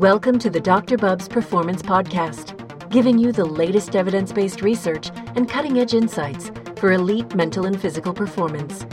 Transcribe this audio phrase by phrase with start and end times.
[0.00, 0.96] Welcome to the Dr.
[0.96, 6.92] Bubbs Performance Podcast, giving you the latest evidence based research and cutting edge insights for
[6.92, 8.86] elite mental and physical performance.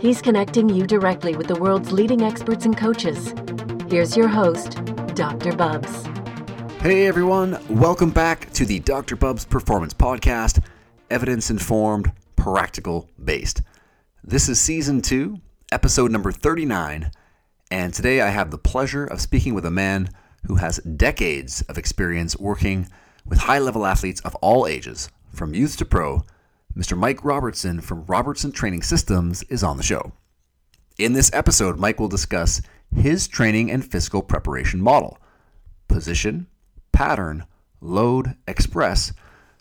[0.00, 3.32] He's connecting you directly with the world's leading experts and coaches.
[3.88, 4.84] Here's your host,
[5.14, 5.56] Dr.
[5.56, 6.04] Bubbs.
[6.82, 9.16] Hey everyone, welcome back to the Dr.
[9.16, 10.62] Bubbs Performance Podcast,
[11.08, 13.62] evidence informed, practical based.
[14.22, 15.40] This is season two,
[15.72, 17.10] episode number 39,
[17.70, 20.10] and today I have the pleasure of speaking with a man
[20.46, 22.88] who has decades of experience working
[23.24, 26.24] with high level athletes of all ages, from youth to pro.
[26.76, 26.96] Mr.
[26.96, 30.12] Mike Robertson from Robertson Training Systems is on the show.
[30.98, 32.62] In this episode, Mike will discuss
[32.94, 35.18] his training and physical preparation model,
[35.88, 36.46] position,
[36.92, 37.44] pattern,
[37.80, 39.12] load, express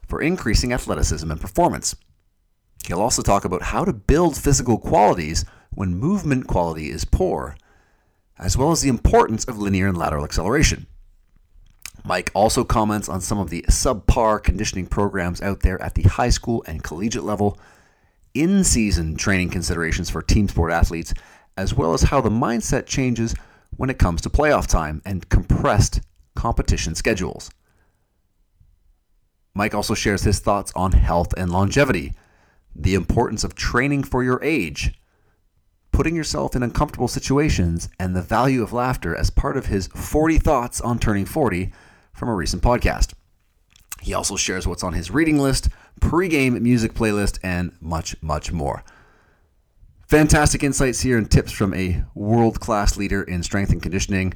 [0.07, 1.95] for increasing athleticism and performance.
[2.87, 7.55] He'll also talk about how to build physical qualities when movement quality is poor
[8.39, 10.87] as well as the importance of linear and lateral acceleration.
[12.05, 16.29] Mike also comments on some of the subpar conditioning programs out there at the high
[16.29, 17.59] school and collegiate level,
[18.33, 21.13] in season training considerations for team sport athletes,
[21.57, 23.35] as well as how the mindset changes
[23.75, 26.01] when it comes to playoff time and compressed
[26.35, 27.51] competition schedules.
[29.53, 32.13] Mike also shares his thoughts on health and longevity,
[32.73, 34.93] the importance of training for your age,
[35.99, 40.37] putting yourself in uncomfortable situations, and the value of laughter as part of his 40
[40.37, 41.73] thoughts on turning 40
[42.13, 43.13] from a recent podcast.
[43.99, 45.67] He also shares what's on his reading list,
[45.99, 48.81] pre-game music playlist, and much, much more.
[50.07, 54.35] Fantastic insights here and tips from a world class leader in strength and conditioning.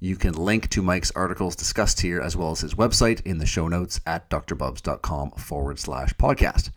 [0.00, 3.46] You can link to Mike's articles discussed here as well as his website in the
[3.46, 6.72] show notes at drbubbs.com forward slash podcast.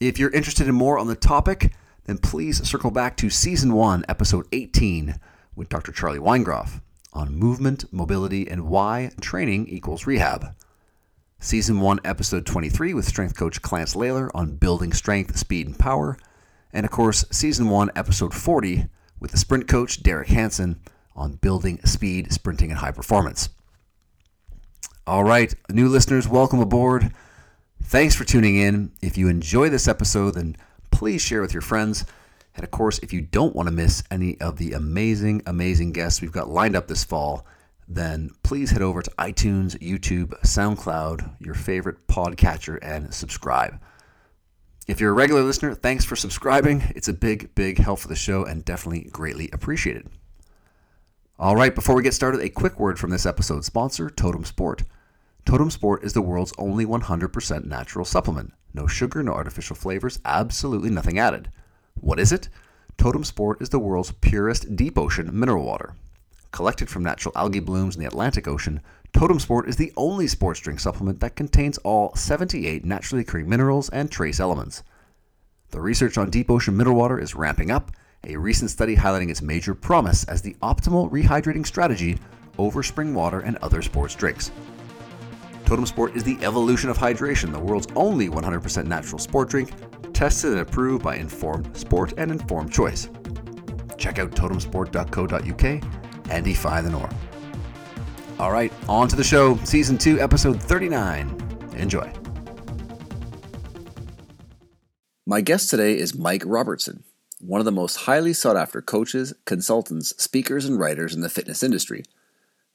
[0.00, 1.72] If you're interested in more on the topic,
[2.08, 5.20] then please circle back to season one, episode 18,
[5.54, 5.92] with Dr.
[5.92, 6.80] Charlie Weingroff
[7.12, 10.56] on movement, mobility, and why training equals rehab.
[11.38, 16.16] Season 1, Episode 23 with strength coach Clance Lalor on building strength, speed, and power.
[16.72, 18.86] And of course, Season 1, Episode 40
[19.20, 20.80] with the sprint coach Derek Hansen
[21.14, 23.50] on building speed, sprinting, and high performance.
[25.06, 27.12] All right, new listeners, welcome aboard.
[27.82, 28.92] Thanks for tuning in.
[29.02, 30.56] If you enjoy this episode, then
[30.98, 32.04] please share with your friends.
[32.56, 36.20] And of course, if you don't want to miss any of the amazing, amazing guests
[36.20, 37.46] we've got lined up this fall,
[37.86, 43.80] then please head over to iTunes, YouTube, SoundCloud, your favorite podcatcher, and subscribe.
[44.88, 46.82] If you're a regular listener, thanks for subscribing.
[46.96, 50.08] It's a big, big help for the show and definitely greatly appreciated.
[51.38, 54.82] All right, before we get started, a quick word from this episode's sponsor, Totem Sport.
[55.48, 58.52] Totem Sport is the world's only 100% natural supplement.
[58.74, 61.50] No sugar, no artificial flavors, absolutely nothing added.
[61.94, 62.50] What is it?
[62.98, 65.94] Totem Sport is the world's purest deep ocean mineral water.
[66.50, 68.82] Collected from natural algae blooms in the Atlantic Ocean,
[69.14, 73.88] Totem Sport is the only sports drink supplement that contains all 78 naturally occurring minerals
[73.88, 74.82] and trace elements.
[75.70, 77.90] The research on deep ocean mineral water is ramping up,
[78.24, 82.18] a recent study highlighting its major promise as the optimal rehydrating strategy
[82.58, 84.50] over spring water and other sports drinks.
[85.68, 89.70] Totem Sport is the evolution of hydration, the world's only 100% natural sport drink,
[90.14, 93.10] tested and approved by Informed Sport and Informed Choice.
[93.98, 95.84] Check out totemsport.co.uk
[96.30, 97.14] and defy the norm.
[98.38, 101.68] All right, on to the show, season 2, episode 39.
[101.76, 102.10] Enjoy.
[105.26, 107.04] My guest today is Mike Robertson,
[107.42, 111.62] one of the most highly sought after coaches, consultants, speakers, and writers in the fitness
[111.62, 112.04] industry.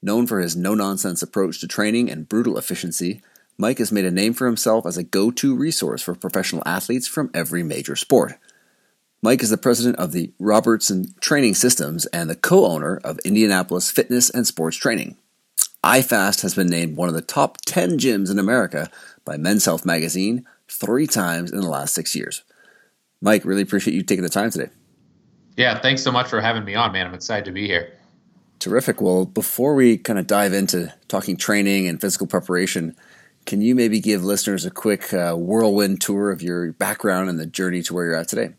[0.03, 3.21] Known for his no nonsense approach to training and brutal efficiency,
[3.57, 7.07] Mike has made a name for himself as a go to resource for professional athletes
[7.07, 8.33] from every major sport.
[9.21, 13.89] Mike is the president of the Robertson Training Systems and the co owner of Indianapolis
[13.89, 15.15] Fitness and Sports Training.
[15.85, 18.89] iFast has been named one of the top 10 gyms in America
[19.23, 22.43] by Men's Health magazine three times in the last six years.
[23.21, 24.69] Mike, really appreciate you taking the time today.
[25.55, 27.07] Yeah, thanks so much for having me on, man.
[27.07, 27.93] I'm excited to be here.
[28.63, 29.01] Terrific.
[29.01, 32.95] Well, before we kind of dive into talking training and physical preparation,
[33.45, 37.45] can you maybe give listeners a quick uh, whirlwind tour of your background and the
[37.45, 38.53] journey to where you're at today?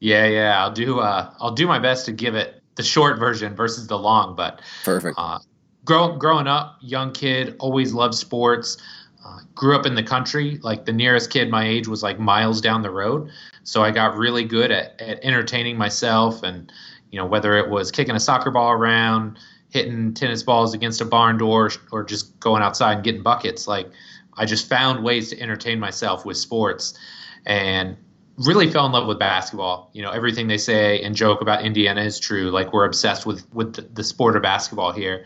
[0.00, 0.98] Yeah, yeah, I'll do.
[0.98, 4.34] Uh, I'll do my best to give it the short version versus the long.
[4.34, 5.14] But perfect.
[5.16, 5.38] Uh,
[5.84, 8.76] grow, growing up, young kid, always loved sports.
[9.24, 10.58] Uh, grew up in the country.
[10.64, 13.30] Like the nearest kid my age was like miles down the road.
[13.62, 16.72] So I got really good at, at entertaining myself and
[17.10, 19.38] you know, whether it was kicking a soccer ball around,
[19.70, 23.66] hitting tennis balls against a barn door, or just going outside and getting buckets.
[23.68, 23.88] Like,
[24.34, 26.98] I just found ways to entertain myself with sports
[27.46, 27.96] and
[28.36, 29.90] really fell in love with basketball.
[29.92, 32.50] You know, everything they say and joke about Indiana is true.
[32.50, 35.24] Like, we're obsessed with, with the, the sport of basketball here.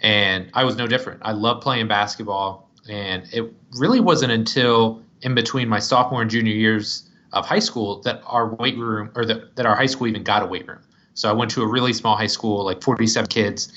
[0.00, 1.20] And I was no different.
[1.22, 2.70] I love playing basketball.
[2.88, 8.00] And it really wasn't until in between my sophomore and junior years of high school
[8.02, 10.80] that our weight room or that, that our high school even got a weight room.
[11.14, 13.72] So I went to a really small high school, like 47 kids.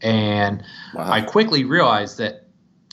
[0.00, 0.62] And
[0.94, 1.10] wow.
[1.10, 2.46] I quickly realized that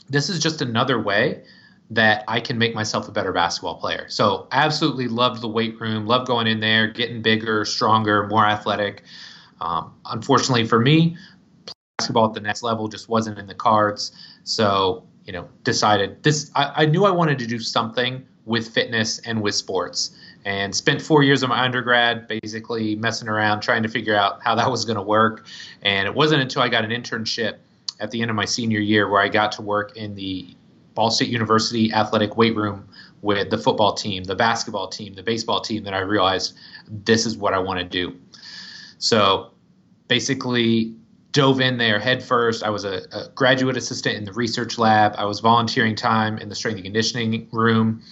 [0.08, 1.44] this is just another way
[1.90, 4.06] that I can make myself a better basketball player.
[4.08, 9.02] So absolutely loved the weight room, loved going in there, getting bigger, stronger, more athletic.
[9.60, 11.16] Um, unfortunately for me,
[11.98, 14.12] basketball at the next level just wasn't in the cards.
[14.44, 16.50] So you know, decided this.
[16.54, 21.00] I, I knew I wanted to do something with fitness and with sports, and spent
[21.00, 24.84] four years of my undergrad basically messing around trying to figure out how that was
[24.84, 25.46] going to work.
[25.82, 27.58] And it wasn't until I got an internship
[28.00, 30.56] at the end of my senior year where I got to work in the
[30.94, 32.88] Ball State University athletic weight room
[33.22, 36.54] with the football team, the basketball team, the baseball team that I realized
[36.88, 38.18] this is what I want to do.
[38.98, 39.52] So
[40.08, 40.94] basically
[41.30, 42.62] dove in there head first.
[42.62, 45.14] I was a, a, graduate assistant in the research lab.
[45.16, 48.02] I was volunteering time in the strength and conditioning room.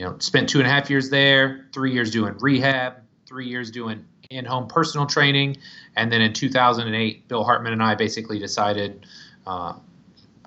[0.00, 2.94] You know, spent two and a half years there, three years doing rehab,
[3.26, 5.58] three years doing in-home personal training,
[5.94, 9.04] and then in 2008, Bill Hartman and I basically decided
[9.46, 9.74] uh,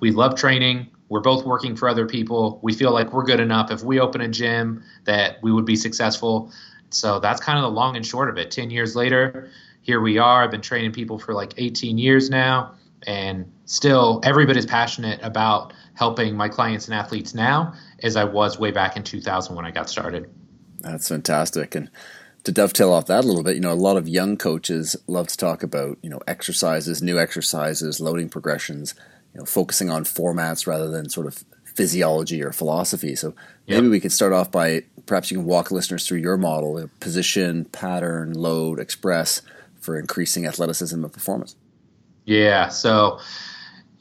[0.00, 0.88] we love training.
[1.08, 2.58] We're both working for other people.
[2.62, 3.70] We feel like we're good enough.
[3.70, 6.50] If we open a gym, that we would be successful.
[6.90, 8.50] So that's kind of the long and short of it.
[8.50, 9.50] Ten years later,
[9.82, 10.42] here we are.
[10.42, 12.74] I've been training people for like 18 years now,
[13.06, 18.58] and still every bit passionate about helping my clients and athletes now as I was
[18.58, 20.30] way back in 2000 when I got started.
[20.80, 21.74] That's fantastic.
[21.74, 21.90] And
[22.44, 25.28] to dovetail off that a little bit, you know, a lot of young coaches love
[25.28, 28.94] to talk about, you know, exercises, new exercises, loading progressions,
[29.32, 33.16] you know, focusing on formats rather than sort of physiology or philosophy.
[33.16, 33.34] So
[33.66, 33.90] maybe yep.
[33.90, 38.34] we could start off by perhaps you can walk listeners through your model, position, pattern,
[38.34, 39.42] load, express,
[39.84, 41.56] for increasing athleticism and performance?
[42.24, 42.68] Yeah.
[42.68, 43.20] So,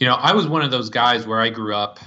[0.04, 1.98] you know, I was one of those guys where I grew up.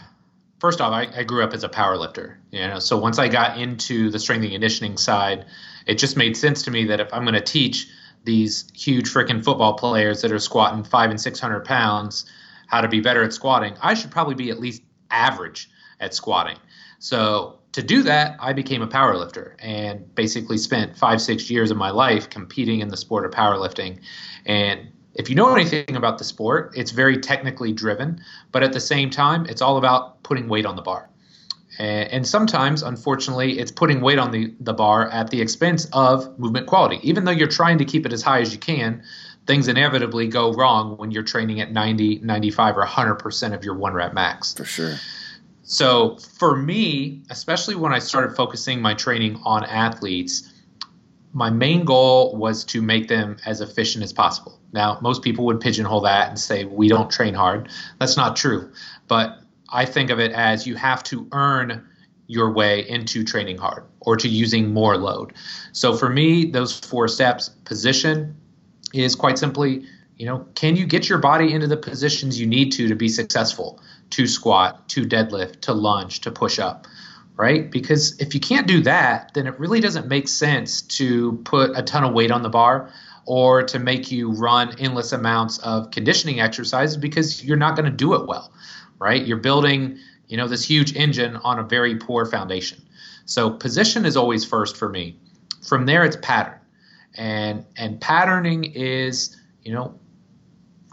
[0.60, 2.38] First off, I, I grew up as a power lifter.
[2.50, 5.46] You know, so once I got into the strength and conditioning side,
[5.86, 7.88] it just made sense to me that if I'm going to teach
[8.24, 12.30] these huge freaking football players that are squatting five and six hundred pounds
[12.66, 16.58] how to be better at squatting, I should probably be at least average at squatting.
[16.98, 21.78] So to do that, I became a powerlifter and basically spent five, six years of
[21.78, 24.00] my life competing in the sport of powerlifting.
[24.44, 28.20] And if you know anything about the sport, it's very technically driven,
[28.52, 31.08] but at the same time, it's all about putting weight on the bar.
[31.78, 36.66] And sometimes, unfortunately, it's putting weight on the, the bar at the expense of movement
[36.66, 36.98] quality.
[37.02, 39.02] Even though you're trying to keep it as high as you can,
[39.46, 43.92] things inevitably go wrong when you're training at 90, 95, or 100% of your one
[43.92, 44.54] rep max.
[44.54, 44.96] For sure.
[45.62, 50.52] So for me, especially when I started focusing my training on athletes,
[51.36, 54.58] my main goal was to make them as efficient as possible.
[54.72, 57.68] Now, most people would pigeonhole that and say we don't train hard.
[58.00, 58.72] That's not true.
[59.06, 61.86] But I think of it as you have to earn
[62.26, 65.34] your way into training hard or to using more load.
[65.72, 68.34] So for me, those four steps position
[68.94, 69.84] is quite simply,
[70.16, 73.10] you know, can you get your body into the positions you need to to be
[73.10, 73.78] successful?
[74.10, 76.86] to squat, to deadlift, to lunge, to push up,
[77.36, 77.70] right?
[77.70, 81.82] Because if you can't do that, then it really doesn't make sense to put a
[81.82, 82.90] ton of weight on the bar
[83.26, 87.96] or to make you run endless amounts of conditioning exercises because you're not going to
[87.96, 88.50] do it well,
[88.98, 89.26] right?
[89.26, 92.80] You're building, you know, this huge engine on a very poor foundation.
[93.26, 95.18] So position is always first for me.
[95.66, 96.58] From there it's pattern.
[97.14, 99.98] And and patterning is, you know,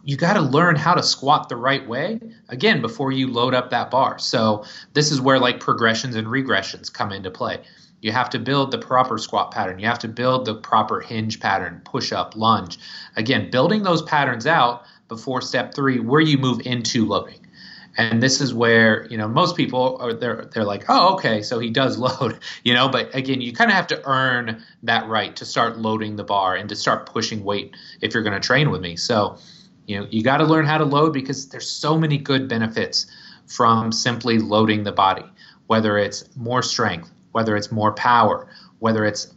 [0.04, 2.20] you got to learn how to squat the right way
[2.50, 4.20] again before you load up that bar.
[4.20, 7.62] So this is where like progressions and regressions come into play.
[8.02, 9.80] You have to build the proper squat pattern.
[9.80, 12.78] You have to build the proper hinge pattern, push up, lunge.
[13.16, 17.40] Again, building those patterns out before step 3 where you move into loading.
[17.96, 21.60] And this is where, you know, most people are they're they're like, "Oh, okay, so
[21.60, 25.36] he does load." You know, but again, you kind of have to earn that right
[25.36, 28.72] to start loading the bar and to start pushing weight if you're going to train
[28.72, 28.96] with me.
[28.96, 29.38] So,
[29.88, 33.08] you know, you got to learn how to load because there's so many good benefits
[33.48, 35.25] from simply loading the body,
[35.68, 38.48] whether it's more strength, whether it's more power,
[38.80, 39.34] whether it's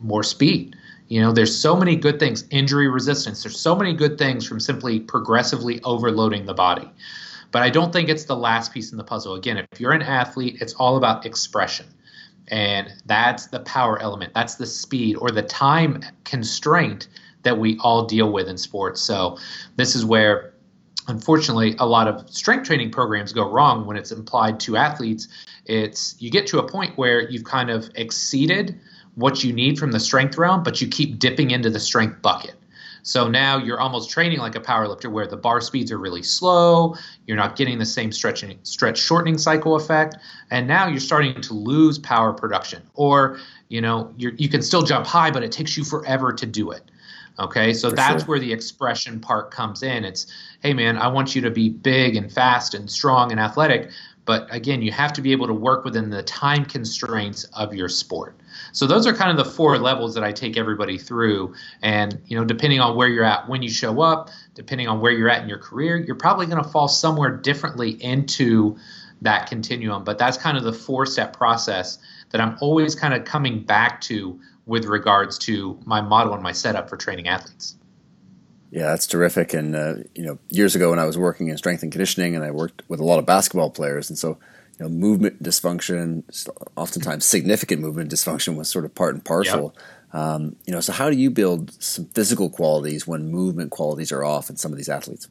[0.00, 0.76] more speed.
[1.08, 3.42] You know, there's so many good things, injury resistance.
[3.42, 6.90] There's so many good things from simply progressively overloading the body.
[7.50, 9.34] But I don't think it's the last piece in the puzzle.
[9.34, 11.86] Again, if you're an athlete, it's all about expression.
[12.48, 14.34] And that's the power element.
[14.34, 17.08] That's the speed or the time constraint
[17.42, 19.00] that we all deal with in sports.
[19.00, 19.38] So
[19.76, 20.54] this is where
[21.08, 25.28] unfortunately a lot of strength training programs go wrong when it's implied to athletes.
[25.66, 28.78] It's you get to a point where you've kind of exceeded
[29.14, 32.54] what you need from the strength realm, but you keep dipping into the strength bucket.
[33.02, 36.22] So now you're almost training like a power lifter where the bar speeds are really
[36.22, 40.16] slow, you're not getting the same stretching stretch shortening cycle effect,
[40.50, 42.82] and now you're starting to lose power production.
[42.94, 46.46] Or, you know, you you can still jump high, but it takes you forever to
[46.46, 46.90] do it.
[47.40, 48.28] Okay, so For that's sure.
[48.28, 50.04] where the expression part comes in.
[50.04, 50.26] It's,
[50.62, 53.90] hey man, I want you to be big and fast and strong and athletic,
[54.26, 57.88] but again, you have to be able to work within the time constraints of your
[57.88, 58.36] sport.
[58.72, 61.54] So those are kind of the four levels that I take everybody through.
[61.82, 65.10] And you know, depending on where you're at when you show up, depending on where
[65.10, 68.76] you're at in your career, you're probably going to fall somewhere differently into
[69.22, 70.04] that continuum.
[70.04, 71.98] But that's kind of the four step process
[72.30, 74.38] that I'm always kind of coming back to
[74.70, 77.74] with regards to my model and my setup for training athletes.
[78.70, 79.52] Yeah, that's terrific.
[79.52, 82.44] And uh, you know, years ago when I was working in strength and conditioning, and
[82.44, 84.38] I worked with a lot of basketball players, and so
[84.78, 86.22] you know, movement dysfunction,
[86.76, 89.74] oftentimes significant movement dysfunction, was sort of part and parcel.
[89.74, 90.22] Yep.
[90.22, 94.24] Um, you know, so how do you build some physical qualities when movement qualities are
[94.24, 95.28] off in some of these athletes?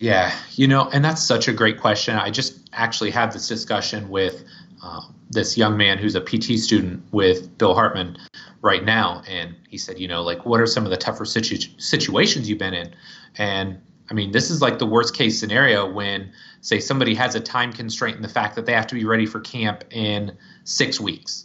[0.00, 2.16] Yeah, you know, and that's such a great question.
[2.16, 4.42] I just actually had this discussion with
[4.82, 8.16] uh, this young man who's a PT student with Bill Hartman
[8.62, 11.78] right now, and he said, you know, like, what are some of the tougher situ-
[11.78, 12.94] situations you've been in?
[13.36, 13.78] And
[14.10, 17.70] I mean, this is like the worst case scenario when, say, somebody has a time
[17.70, 21.44] constraint and the fact that they have to be ready for camp in six weeks,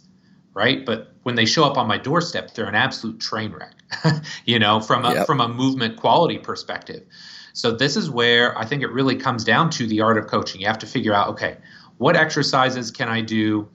[0.54, 0.84] right?
[0.86, 3.74] But when they show up on my doorstep, they're an absolute train wreck,
[4.46, 5.26] you know, from a yep.
[5.26, 7.04] from a movement quality perspective.
[7.56, 10.60] So this is where I think it really comes down to the art of coaching.
[10.60, 11.56] You have to figure out, okay,
[11.96, 13.66] what exercises can I do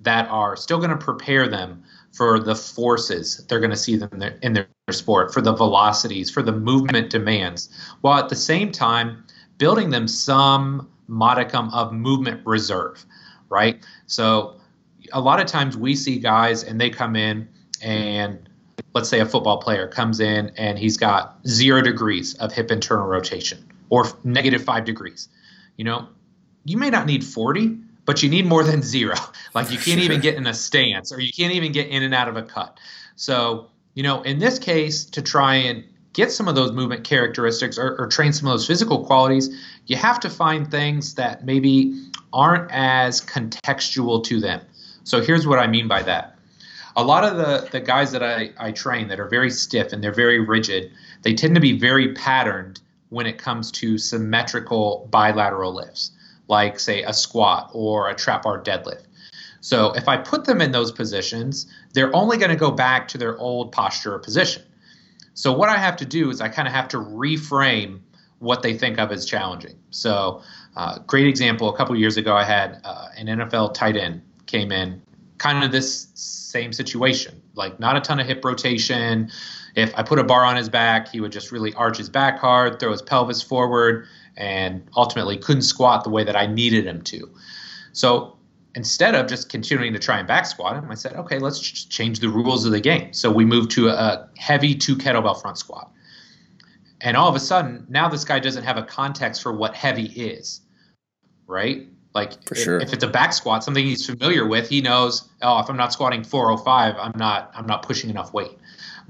[0.00, 4.08] that are still going to prepare them for the forces they're going to see them
[4.12, 7.68] in their, in their sport, for the velocities, for the movement demands,
[8.00, 9.22] while at the same time
[9.58, 13.04] building them some modicum of movement reserve,
[13.50, 13.86] right?
[14.06, 14.58] So
[15.12, 17.46] a lot of times we see guys and they come in
[17.82, 18.45] and
[18.94, 23.06] let's say a football player comes in and he's got zero degrees of hip internal
[23.06, 25.28] rotation or negative five degrees.
[25.76, 26.08] You know,
[26.64, 29.16] you may not need 40, but you need more than zero.
[29.54, 32.14] Like you can't even get in a stance or you can't even get in and
[32.14, 32.78] out of a cut.
[33.14, 37.78] So, you know, in this case, to try and get some of those movement characteristics
[37.78, 39.48] or, or train some of those physical qualities,
[39.86, 44.60] you have to find things that maybe aren't as contextual to them.
[45.04, 46.35] So here's what I mean by that.
[46.96, 50.02] A lot of the, the guys that I, I train that are very stiff and
[50.02, 50.90] they're very rigid,
[51.22, 56.12] they tend to be very patterned when it comes to symmetrical bilateral lifts
[56.48, 59.04] like, say, a squat or a trap bar deadlift.
[59.60, 63.18] So if I put them in those positions, they're only going to go back to
[63.18, 64.62] their old posture or position.
[65.34, 68.00] So what I have to do is I kind of have to reframe
[68.38, 69.76] what they think of as challenging.
[69.90, 70.42] So,
[70.76, 71.68] uh, great example.
[71.68, 75.02] A couple years ago, I had uh, an NFL tight end came in,
[75.38, 79.30] kind of this same situation, like not a ton of hip rotation.
[79.74, 82.38] If I put a bar on his back, he would just really arch his back
[82.38, 87.02] hard, throw his pelvis forward, and ultimately couldn't squat the way that I needed him
[87.02, 87.30] to.
[87.92, 88.36] So
[88.74, 91.90] instead of just continuing to try and back squat him, I said, okay, let's just
[91.90, 93.12] change the rules of the game.
[93.12, 95.90] So we moved to a heavy two kettlebell front squat.
[97.00, 100.06] And all of a sudden, now this guy doesn't have a context for what heavy
[100.06, 100.62] is,
[101.46, 101.86] right?
[102.16, 102.78] Like for sure.
[102.80, 105.92] if, it's a back squat, something he's familiar with, he knows, oh, if I'm not
[105.92, 108.58] squatting 405, I'm not I'm not pushing enough weight.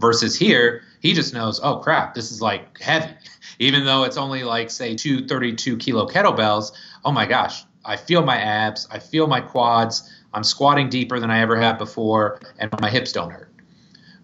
[0.00, 3.14] Versus here, he just knows, oh crap, this is like heavy.
[3.60, 6.72] Even though it's only like say two 32 kilo kettlebells,
[7.04, 11.30] oh my gosh, I feel my abs, I feel my quads, I'm squatting deeper than
[11.30, 13.52] I ever have before, and my hips don't hurt.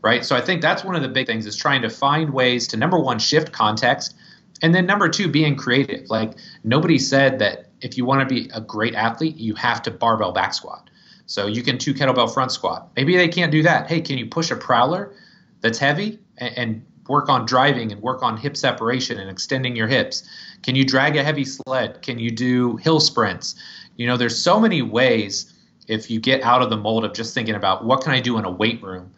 [0.03, 0.25] Right?
[0.25, 2.77] So I think that's one of the big things is trying to find ways to
[2.77, 4.17] number one, shift context,
[4.61, 6.11] and then number two, being creative.
[6.11, 6.33] Like
[6.65, 10.33] nobody said that if you want to be a great athlete, you have to barbell
[10.33, 10.89] back squat.
[11.27, 12.91] So you can two kettlebell front squat.
[12.97, 13.89] Maybe they can't do that.
[13.89, 15.15] Hey, can you push a prowler
[15.61, 19.89] that's heavy and, and work on driving and work on hip separation and extending your
[19.89, 20.23] hips?
[20.63, 22.03] Can you drag a heavy sled?
[22.03, 23.57] Can you do hill sprints?
[23.97, 25.53] You know, there's so many ways
[25.89, 28.39] if you get out of the mold of just thinking about what can I do
[28.39, 29.13] in a weight room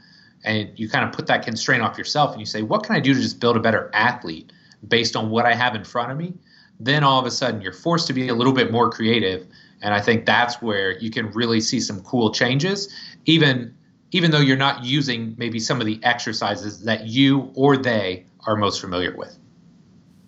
[0.44, 3.00] and you kind of put that constraint off yourself and you say, what can I
[3.00, 4.52] do to just build a better athlete
[4.86, 6.34] based on what I have in front of me?
[6.80, 9.46] Then all of a sudden you're forced to be a little bit more creative.
[9.82, 12.92] And I think that's where you can really see some cool changes,
[13.26, 13.74] even
[14.12, 18.54] even though you're not using maybe some of the exercises that you or they are
[18.54, 19.36] most familiar with.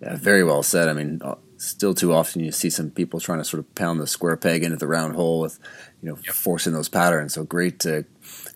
[0.01, 0.89] Yeah, very well said.
[0.89, 3.99] I mean, uh, still too often you see some people trying to sort of pound
[3.99, 5.57] the square peg into the round hole with,
[6.01, 6.35] you know, yep.
[6.35, 7.33] forcing those patterns.
[7.33, 8.03] So great, uh,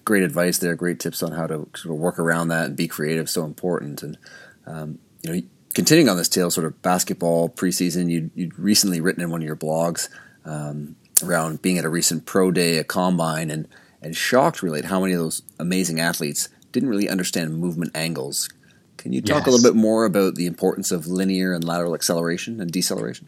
[0.04, 0.76] great advice there.
[0.76, 3.30] Great tips on how to sort of work around that and be creative.
[3.30, 4.04] So important.
[4.04, 4.18] And
[4.66, 5.42] um, you know,
[5.74, 8.10] continuing on this tale, sort of basketball preseason.
[8.10, 10.10] You you'd recently written in one of your blogs
[10.46, 13.68] um, around being at a recent pro day, a combine, and
[14.02, 18.50] and shocked really at how many of those amazing athletes didn't really understand movement angles.
[18.98, 19.48] Can you talk yes.
[19.48, 23.28] a little bit more about the importance of linear and lateral acceleration and deceleration?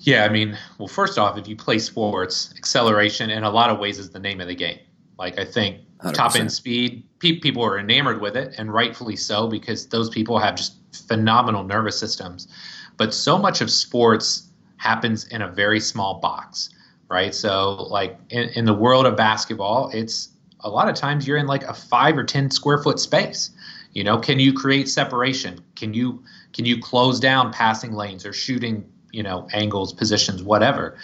[0.00, 3.78] Yeah, I mean, well, first off, if you play sports, acceleration in a lot of
[3.78, 4.78] ways is the name of the game.
[5.18, 6.14] Like, I think 100%.
[6.14, 10.38] top end speed, pe- people are enamored with it, and rightfully so, because those people
[10.38, 10.74] have just
[11.08, 12.48] phenomenal nervous systems.
[12.96, 16.70] But so much of sports happens in a very small box,
[17.08, 17.34] right?
[17.34, 21.46] So, like in, in the world of basketball, it's a lot of times you're in
[21.46, 23.50] like a five or 10 square foot space.
[23.92, 25.60] You know, can you create separation?
[25.76, 30.96] Can you can you close down passing lanes or shooting, you know, angles, positions, whatever?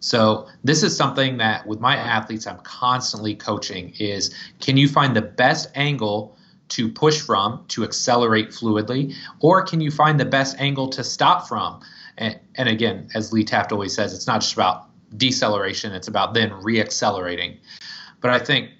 [0.00, 5.14] So this is something that with my athletes I'm constantly coaching is can you find
[5.16, 6.36] the best angle
[6.68, 11.48] to push from to accelerate fluidly or can you find the best angle to stop
[11.48, 11.80] from?
[12.16, 16.34] And, and again, as Lee Taft always says, it's not just about deceleration, it's about
[16.34, 17.58] then reaccelerating.
[18.20, 18.70] But I think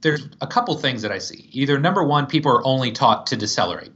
[0.00, 1.48] there's a couple things that I see.
[1.52, 3.92] Either number one, people are only taught to decelerate,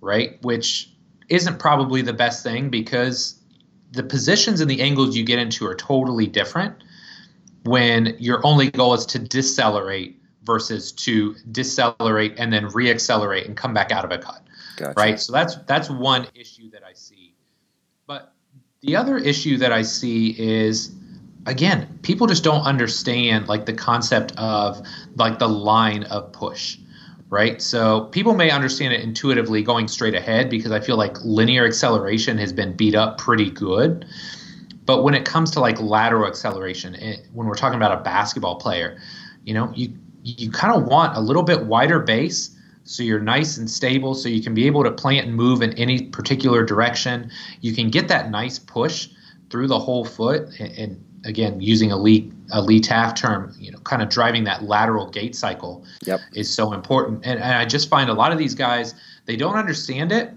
[0.00, 0.38] right?
[0.42, 0.90] Which
[1.28, 3.41] isn't probably the best thing because
[3.92, 6.82] the positions and the angles you get into are totally different
[7.64, 13.72] when your only goal is to decelerate versus to decelerate and then reaccelerate and come
[13.72, 14.42] back out of a cut.
[14.76, 14.94] Gotcha.
[14.96, 15.20] Right?
[15.20, 17.34] So that's that's one issue that I see.
[18.06, 18.32] But
[18.80, 20.92] the other issue that I see is
[21.46, 24.84] again, people just don't understand like the concept of
[25.16, 26.78] like the line of push,
[27.32, 27.62] right?
[27.62, 32.36] So people may understand it intuitively going straight ahead because I feel like linear acceleration
[32.36, 34.04] has been beat up pretty good.
[34.84, 38.56] But when it comes to like lateral acceleration, it, when we're talking about a basketball
[38.56, 39.00] player,
[39.44, 43.56] you know, you you kind of want a little bit wider base so you're nice
[43.56, 47.30] and stable so you can be able to plant and move in any particular direction.
[47.62, 49.08] You can get that nice push
[49.50, 53.70] through the whole foot and, and again using a Lee a Lee Taft term, you
[53.70, 56.20] know, kind of driving that lateral gait cycle yep.
[56.34, 57.22] is so important.
[57.24, 60.32] And, and I just find a lot of these guys they don't understand it,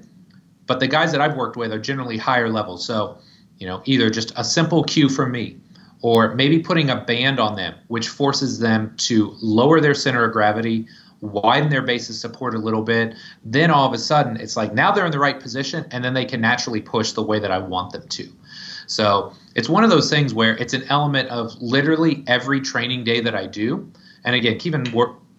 [0.67, 2.77] but the guys that I've worked with are generally higher level.
[2.77, 3.17] So,
[3.57, 5.57] you know, either just a simple cue from me,
[6.01, 10.33] or maybe putting a band on them, which forces them to lower their center of
[10.33, 10.87] gravity,
[11.21, 13.15] widen their base of support a little bit.
[13.43, 16.13] Then all of a sudden, it's like now they're in the right position, and then
[16.13, 18.29] they can naturally push the way that I want them to.
[18.87, 23.21] So it's one of those things where it's an element of literally every training day
[23.21, 23.91] that I do.
[24.23, 24.85] And again, keep in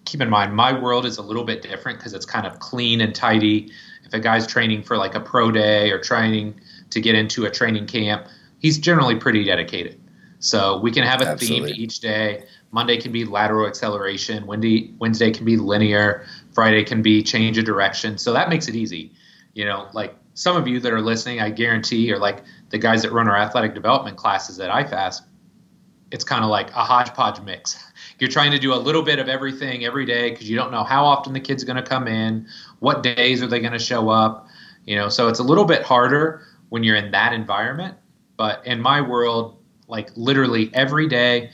[0.05, 3.01] keep in mind my world is a little bit different because it's kind of clean
[3.01, 3.71] and tidy.
[4.05, 6.59] If a guy's training for like a pro day or training
[6.91, 8.25] to get into a training camp,
[8.59, 9.99] he's generally pretty dedicated.
[10.39, 11.73] So we can have a Absolutely.
[11.73, 12.45] theme each day.
[12.71, 14.45] Monday can be lateral acceleration.
[14.45, 16.25] Wednesday, Wednesday can be linear.
[16.53, 18.17] Friday can be change of direction.
[18.17, 19.11] So that makes it easy.
[19.53, 23.01] You know, like some of you that are listening, I guarantee, are like the guys
[23.01, 25.21] that run our athletic development classes at IFAST.
[26.11, 27.83] It's kind of like a hodgepodge mix.
[28.19, 30.83] You're trying to do a little bit of everything every day because you don't know
[30.83, 32.47] how often the kid's are going to come in,
[32.79, 34.47] what days are they going to show up,
[34.85, 35.09] you know.
[35.09, 37.95] So it's a little bit harder when you're in that environment.
[38.37, 41.51] But in my world, like literally every day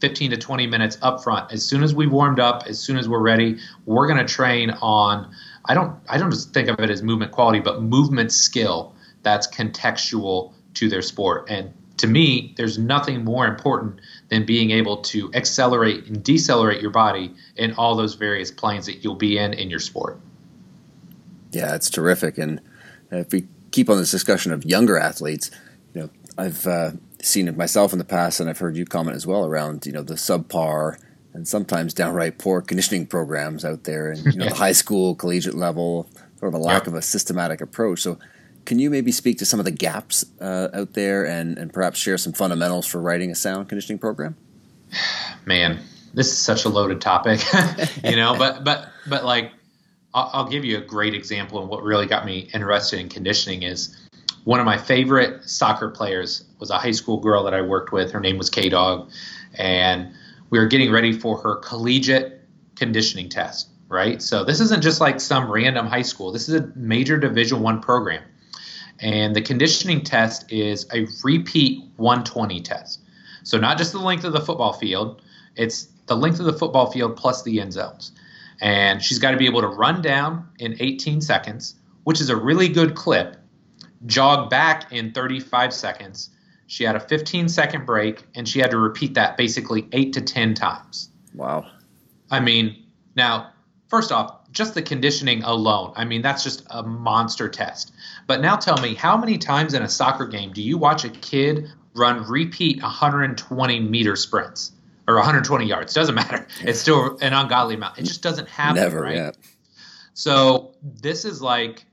[0.00, 3.08] 15 to 20 minutes up front as soon as we warmed up as soon as
[3.08, 5.32] we're ready we're going to train on
[5.66, 8.93] i don't i don't just think of it as movement quality but movement skill
[9.24, 14.98] that's contextual to their sport and to me there's nothing more important than being able
[14.98, 19.52] to accelerate and decelerate your body in all those various planes that you'll be in
[19.52, 20.18] in your sport
[21.50, 22.60] yeah it's terrific and
[23.10, 25.50] if we keep on this discussion of younger athletes
[25.94, 26.90] you know i've uh,
[27.24, 29.92] seen it myself in the past, and I've heard you comment as well around you
[29.92, 30.98] know the subpar
[31.32, 35.54] and sometimes downright poor conditioning programs out there, and you know the high school, collegiate
[35.54, 36.08] level,
[36.38, 36.88] sort of a lack yep.
[36.88, 38.02] of a systematic approach.
[38.02, 38.18] So,
[38.64, 41.98] can you maybe speak to some of the gaps uh, out there, and and perhaps
[41.98, 44.36] share some fundamentals for writing a sound conditioning program?
[45.46, 45.80] Man,
[46.14, 47.40] this is such a loaded topic,
[48.04, 48.36] you know.
[48.36, 49.52] but but but like,
[50.14, 53.62] I'll, I'll give you a great example of what really got me interested in conditioning
[53.62, 53.96] is
[54.44, 58.10] one of my favorite soccer players was a high school girl that I worked with.
[58.12, 59.10] Her name was K Dog,
[59.54, 60.12] and
[60.50, 62.40] we were getting ready for her collegiate
[62.76, 63.68] conditioning test.
[63.86, 66.32] Right, so this isn't just like some random high school.
[66.32, 68.24] This is a major Division One program,
[69.00, 73.00] and the conditioning test is a repeat 120 test.
[73.42, 75.22] So not just the length of the football field,
[75.56, 78.12] it's the length of the football field plus the end zones.
[78.60, 82.36] And she's got to be able to run down in 18 seconds, which is a
[82.36, 83.36] really good clip
[84.06, 86.30] jog back in 35 seconds.
[86.66, 90.20] She had a 15 second break, and she had to repeat that basically eight to
[90.20, 91.10] 10 times.
[91.34, 91.66] Wow.
[92.30, 92.84] I mean,
[93.16, 93.52] now,
[93.88, 97.92] first off, just the conditioning alone, I mean, that's just a monster test.
[98.26, 101.10] But now tell me, how many times in a soccer game do you watch a
[101.10, 104.72] kid run repeat 120 meter sprints
[105.06, 105.92] or 120 yards?
[105.92, 106.46] Doesn't matter.
[106.62, 107.98] It's still an ungodly amount.
[107.98, 108.82] It just doesn't happen.
[108.82, 109.16] Never, right?
[109.16, 109.30] Yeah.
[110.14, 111.84] So this is like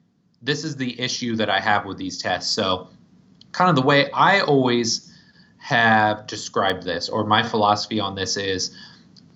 [0.41, 2.51] this is the issue that I have with these tests.
[2.51, 2.87] So
[3.51, 5.11] kind of the way I always
[5.57, 8.75] have described this or my philosophy on this is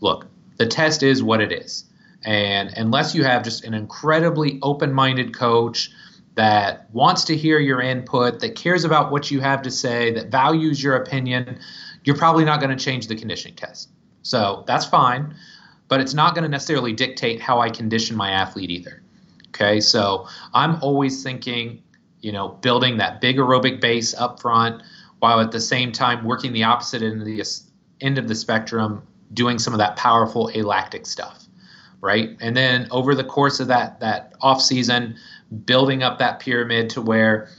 [0.02, 0.26] look,
[0.58, 1.86] the test is what it is.
[2.24, 5.92] And unless you have just an incredibly open-minded coach
[6.36, 10.28] that wants to hear your input, that cares about what you have to say, that
[10.28, 11.60] values your opinion,
[12.04, 13.89] you're probably not going to change the conditioning test.
[14.21, 15.36] So that's fine,
[15.88, 19.02] but it's not going to necessarily dictate how I condition my athlete either.
[19.50, 21.82] Okay, so I'm always thinking,
[22.19, 24.84] you know, building that big aerobic base up front
[25.19, 27.41] while at the same time working the opposite end of the
[28.02, 29.02] end of the spectrum,
[29.34, 31.45] doing some of that powerful alactic stuff,
[32.02, 32.36] right?
[32.41, 35.15] And then over the course of that that off season,
[35.66, 37.50] building up that pyramid to where,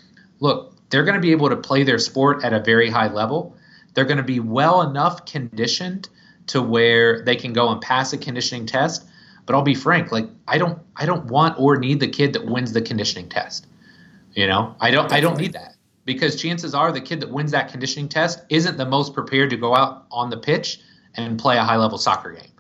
[0.41, 3.57] look, they're going to be able to play their sport at a very high level.
[3.95, 6.09] They're going to be well enough conditioned
[6.49, 9.07] to where they can go and pass a conditioning test.
[9.47, 12.47] But I'll be frank, like I don't I don't want or need the kid that
[12.47, 13.67] wins the conditioning test.
[14.35, 17.53] You know, I don't I don't need that because chances are the kid that wins
[17.53, 20.81] that conditioning test isn't the most prepared to go out on the pitch
[21.15, 22.51] and play a high level soccer game.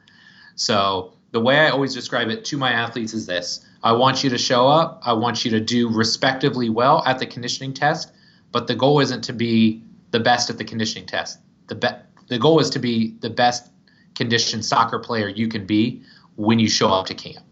[0.54, 4.30] So the way I always describe it to my athletes is this I want you
[4.30, 5.00] to show up.
[5.04, 8.12] I want you to do respectively well at the conditioning test,
[8.50, 11.38] but the goal isn't to be the best at the conditioning test.
[11.68, 13.70] The be- the goal is to be the best
[14.16, 16.02] conditioned soccer player you can be
[16.34, 17.46] when you show up to camp.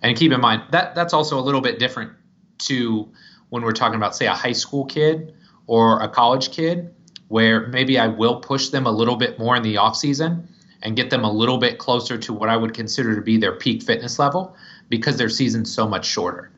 [0.00, 2.12] And keep in mind that that's also a little bit different
[2.60, 3.12] to
[3.50, 5.34] when we're talking about say a high school kid
[5.66, 6.94] or a college kid
[7.28, 10.48] where maybe I will push them a little bit more in the off season
[10.80, 13.52] and get them a little bit closer to what I would consider to be their
[13.52, 14.56] peak fitness level
[14.88, 16.50] because their season's so much shorter.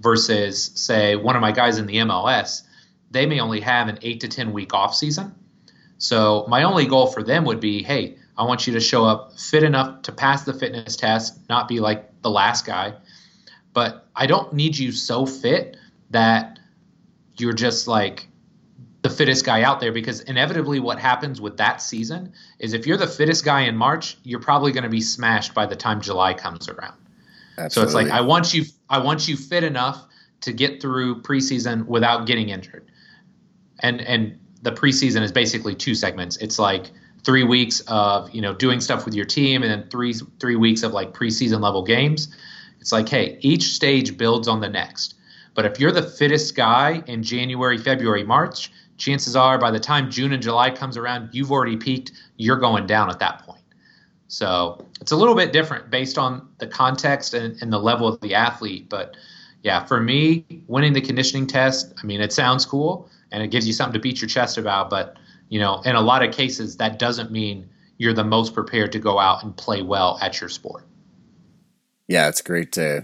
[0.00, 2.62] Versus, say, one of my guys in the MLS,
[3.10, 5.34] they may only have an eight to 10 week off season.
[5.98, 9.38] So, my only goal for them would be hey, I want you to show up
[9.38, 12.94] fit enough to pass the fitness test, not be like the last guy.
[13.74, 15.76] But I don't need you so fit
[16.10, 16.58] that
[17.36, 18.26] you're just like
[19.02, 22.98] the fittest guy out there because inevitably what happens with that season is if you're
[22.98, 26.34] the fittest guy in March, you're probably going to be smashed by the time July
[26.34, 26.99] comes around.
[27.60, 27.92] Absolutely.
[27.92, 30.06] So it's like I want you I want you fit enough
[30.42, 32.90] to get through preseason without getting injured.
[33.80, 36.36] And and the preseason is basically two segments.
[36.38, 36.90] It's like
[37.24, 40.82] three weeks of you know doing stuff with your team, and then three three weeks
[40.82, 42.34] of like preseason level games.
[42.80, 45.14] It's like hey, each stage builds on the next.
[45.54, 50.10] But if you're the fittest guy in January, February, March, chances are by the time
[50.10, 52.12] June and July comes around, you've already peaked.
[52.36, 53.59] You're going down at that point.
[54.30, 58.20] So it's a little bit different based on the context and, and, the level of
[58.20, 58.88] the athlete.
[58.88, 59.16] But
[59.64, 63.66] yeah, for me, winning the conditioning test, I mean, it sounds cool and it gives
[63.66, 64.88] you something to beat your chest about.
[64.88, 65.16] But,
[65.48, 69.00] you know, in a lot of cases, that doesn't mean you're the most prepared to
[69.00, 70.86] go out and play well at your sport.
[72.06, 72.78] Yeah, it's great.
[72.78, 73.00] Uh,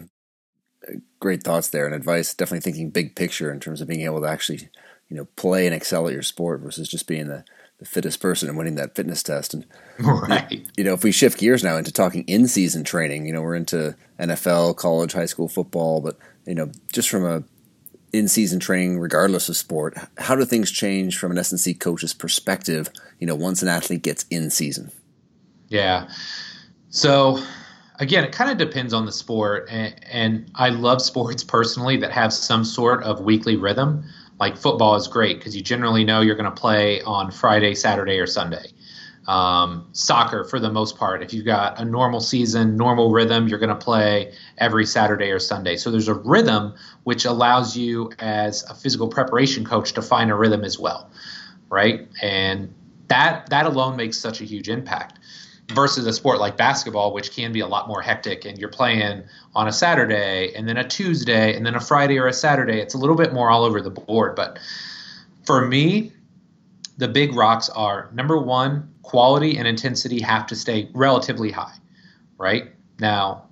[1.19, 2.35] great thoughts there and advice.
[2.35, 4.69] Definitely thinking big picture in terms of being able to actually,
[5.09, 7.45] you know, play and excel at your sport versus just being the
[7.79, 9.55] the fittest person and winning that fitness test.
[9.55, 9.67] And
[9.99, 10.67] right.
[10.77, 13.55] you know, if we shift gears now into talking in season training, you know, we're
[13.55, 17.43] into NFL, college, high school football, but you know, just from a
[18.13, 22.89] in season training, regardless of sport, how do things change from an S&C coach's perspective?
[23.19, 24.91] You know, once an athlete gets in season.
[25.69, 26.09] Yeah.
[26.89, 27.43] So
[27.99, 32.13] again, it kind of depends on the sport, and, and I love sports personally that
[32.13, 34.05] have some sort of weekly rhythm
[34.39, 38.19] like football is great because you generally know you're going to play on Friday, Saturday,
[38.19, 38.73] or Sunday.
[39.27, 43.59] Um, soccer, for the most part, if you've got a normal season, normal rhythm, you're
[43.59, 45.77] going to play every Saturday or Sunday.
[45.77, 50.35] So there's a rhythm which allows you, as a physical preparation coach, to find a
[50.35, 51.11] rhythm as well,
[51.71, 52.07] right?
[52.23, 52.73] And
[53.09, 55.19] that that alone makes such a huge impact
[55.73, 59.25] versus a sport like basketball, which can be a lot more hectic, and you're playing
[59.55, 62.81] on a Saturday and then a Tuesday and then a Friday or a Saturday.
[62.81, 64.37] It's a little bit more all over the board.
[64.37, 64.59] But
[65.45, 66.13] for me,
[66.99, 71.75] the big rocks are number one, quality and intensity have to stay relatively high,
[72.39, 72.71] right?
[73.01, 73.45] Now,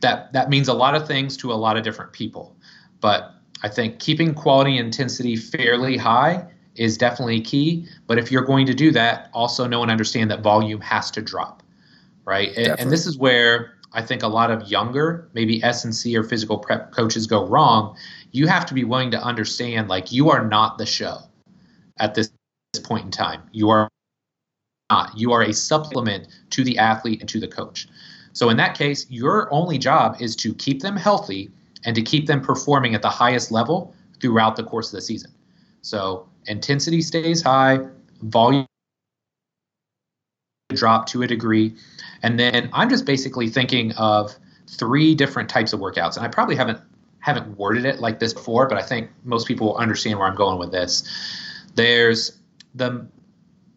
[0.00, 2.56] that that means a lot of things to a lot of different people,
[3.00, 7.86] but I think keeping quality and intensity fairly high is definitely key.
[8.06, 11.22] But if you're going to do that, also know and understand that volume has to
[11.22, 11.62] drop,
[12.24, 12.56] right?
[12.56, 16.16] And, and, this is where I think a lot of younger, maybe S and C
[16.16, 17.96] or physical prep coaches go wrong.
[18.30, 21.18] You have to be willing to understand, like you are not the show
[21.98, 22.30] at this,
[22.72, 23.42] this point in time.
[23.52, 23.88] You are
[24.90, 25.16] not.
[25.16, 27.88] You are a supplement to the athlete and to the coach.
[28.32, 31.50] So in that case, your only job is to keep them healthy
[31.84, 35.30] and to keep them performing at the highest level throughout the course of the season.
[35.82, 37.80] So intensity stays high,
[38.22, 38.66] volume
[40.74, 41.74] drop to a degree,
[42.22, 44.34] and then I'm just basically thinking of
[44.68, 46.80] three different types of workouts, and I probably haven't
[47.20, 50.34] haven't worded it like this before, but I think most people will understand where I'm
[50.34, 51.04] going with this.
[51.74, 52.38] There's
[52.74, 53.06] the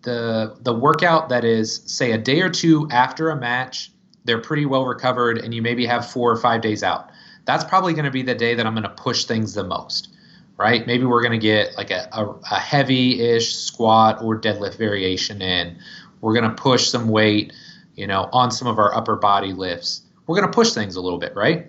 [0.02, 3.92] the the workout that is say a day or two after a match,
[4.24, 7.10] they're pretty well recovered, and you maybe have four or five days out.
[7.46, 10.15] That's probably going to be the day that I'm going to push things the most
[10.58, 10.86] right?
[10.88, 15.42] Maybe we're going to get like a, a, a heavy ish squat or deadlift variation
[15.42, 15.78] in.
[16.22, 17.54] We're going to push some weight,
[17.96, 20.02] you know, on some of our upper body lifts.
[20.28, 21.68] We're going to push things a little bit, right?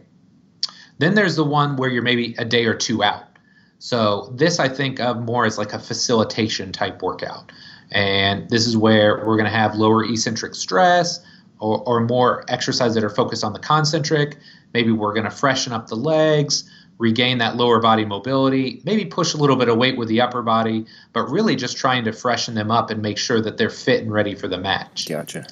[0.98, 3.24] Then there's the one where you're maybe a day or two out.
[3.78, 7.52] So this I think of more as like a facilitation type workout.
[7.90, 11.24] And this is where we're going to have lower eccentric stress
[11.58, 14.38] or, or more exercise that are focused on the concentric.
[14.72, 19.34] Maybe we're going to freshen up the legs regain that lower body mobility, maybe push
[19.34, 22.54] a little bit of weight with the upper body, but really just trying to freshen
[22.54, 25.08] them up and make sure that they're fit and ready for the match.
[25.08, 25.46] Gotcha.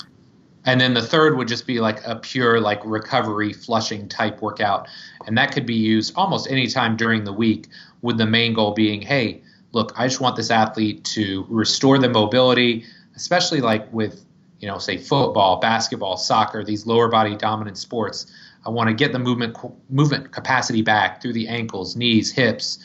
[0.65, 4.89] And then the third would just be like a pure like recovery flushing type workout.
[5.27, 7.69] And that could be used almost any time during the week
[8.01, 12.09] with the main goal being, hey, look, I just want this athlete to restore the
[12.09, 14.25] mobility, especially like with,
[14.61, 18.33] you know, say football, basketball, soccer, these lower body dominant sports
[18.67, 19.57] I want to get the movement
[19.91, 22.79] movement capacity back through the ankles, knees, hips.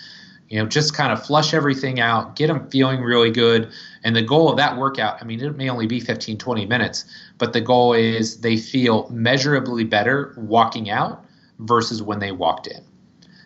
[0.49, 3.71] You know, just kind of flush everything out, get them feeling really good.
[4.03, 7.05] And the goal of that workout, I mean, it may only be 15, 20 minutes,
[7.37, 11.23] but the goal is they feel measurably better walking out
[11.59, 12.81] versus when they walked in.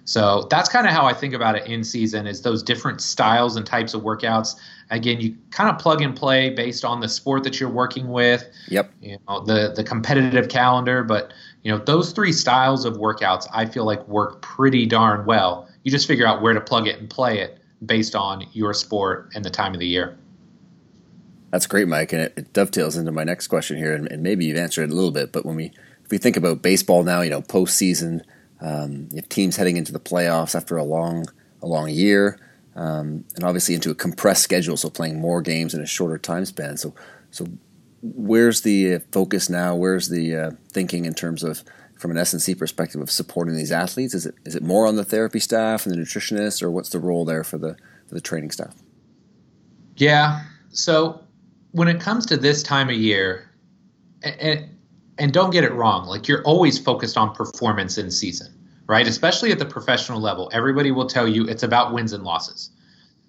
[0.06, 3.56] So that's kind of how I think about it in season is those different styles
[3.56, 4.56] and types of workouts.
[4.90, 8.46] Again, you kind of plug and play based on the sport that you're working with.
[8.68, 8.92] Yep.
[9.02, 13.66] You know, the the competitive calendar, but you know, those three styles of workouts I
[13.66, 15.70] feel like work pretty darn well.
[15.84, 19.32] You just figure out where to plug it and play it based on your sport
[19.34, 20.18] and the time of the year.
[21.52, 24.46] That's great, Mike, and it, it dovetails into my next question here, and, and, maybe
[24.46, 25.32] you've answered it a little bit.
[25.32, 25.66] But when we,
[26.04, 28.22] if we think about baseball now, you know, postseason,
[28.60, 31.28] um, teams heading into the playoffs after a long,
[31.62, 32.40] a long year,
[32.76, 36.46] um, and obviously into a compressed schedule, so playing more games in a shorter time
[36.46, 36.76] span.
[36.78, 36.96] So,
[37.30, 37.46] so
[38.04, 39.76] where's the focus now?
[39.76, 41.64] Where's the uh, thinking in terms of,
[41.98, 44.14] from an S&C perspective, of supporting these athletes?
[44.14, 47.00] Is it is it more on the therapy staff and the nutritionists, or what's the
[47.00, 47.76] role there for the
[48.08, 48.76] for the training staff?
[49.96, 50.42] Yeah.
[50.72, 51.24] So
[51.72, 53.50] when it comes to this time of year,
[54.22, 54.70] and
[55.18, 58.54] and don't get it wrong, like you're always focused on performance in season,
[58.88, 59.08] right?
[59.08, 62.70] Especially at the professional level, everybody will tell you it's about wins and losses.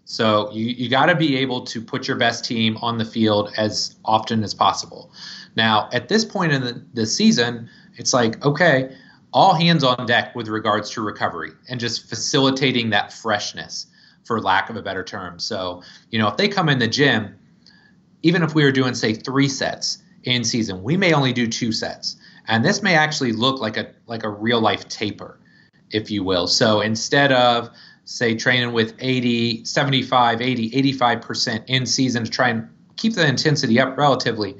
[0.04, 3.52] So you, you got to be able to put your best team on the field
[3.56, 5.10] as often as possible.
[5.56, 8.94] Now, at this point in the, the season, it's like, okay,
[9.32, 13.86] all hands on deck with regards to recovery and just facilitating that freshness,
[14.24, 15.38] for lack of a better term.
[15.38, 17.36] So, you know, if they come in the gym,
[18.22, 21.72] even if we were doing, say, three sets in season, we may only do two
[21.72, 22.16] sets.
[22.46, 25.38] And this may actually look like a like a real life taper,
[25.90, 26.46] if you will.
[26.46, 27.70] So instead of
[28.04, 33.80] say training with 80, 75, 80, 85% in season to try and keep the intensity
[33.80, 34.56] up relatively,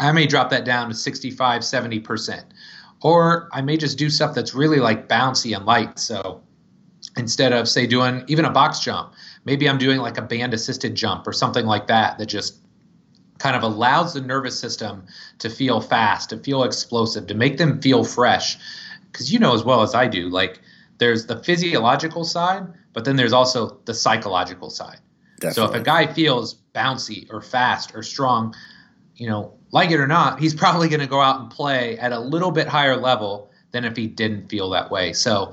[0.00, 2.44] I may drop that down to 65, 70%.
[3.02, 5.98] Or I may just do stuff that's really like bouncy and light.
[5.98, 6.42] So
[7.16, 9.12] instead of, say, doing even a box jump,
[9.44, 12.58] maybe I'm doing like a band assisted jump or something like that that just
[13.38, 15.04] kind of allows the nervous system
[15.38, 18.58] to feel fast, to feel explosive, to make them feel fresh.
[19.12, 20.60] Because you know as well as I do, like
[20.98, 24.98] there's the physiological side, but then there's also the psychological side.
[25.40, 25.54] Definitely.
[25.54, 28.54] So if a guy feels bouncy or fast or strong,
[29.16, 32.12] you know, like it or not, he's probably going to go out and play at
[32.12, 35.12] a little bit higher level than if he didn't feel that way.
[35.12, 35.52] So,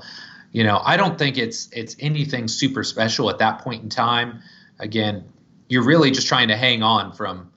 [0.52, 4.40] you know, I don't think it's it's anything super special at that point in time.
[4.78, 5.24] Again,
[5.68, 7.50] you're really just trying to hang on from,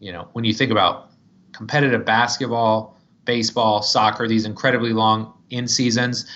[0.00, 1.10] you know, when you think about
[1.52, 6.26] competitive basketball, baseball, soccer, these incredibly long in seasons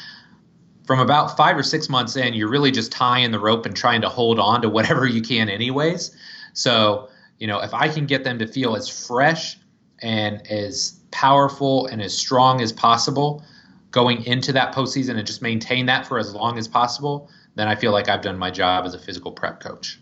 [0.90, 4.00] from about five or six months in, you're really just tying the rope and trying
[4.00, 6.10] to hold on to whatever you can, anyways.
[6.52, 9.56] So, you know, if I can get them to feel as fresh
[10.02, 13.44] and as powerful and as strong as possible
[13.92, 17.76] going into that postseason and just maintain that for as long as possible, then I
[17.76, 20.00] feel like I've done my job as a physical prep coach.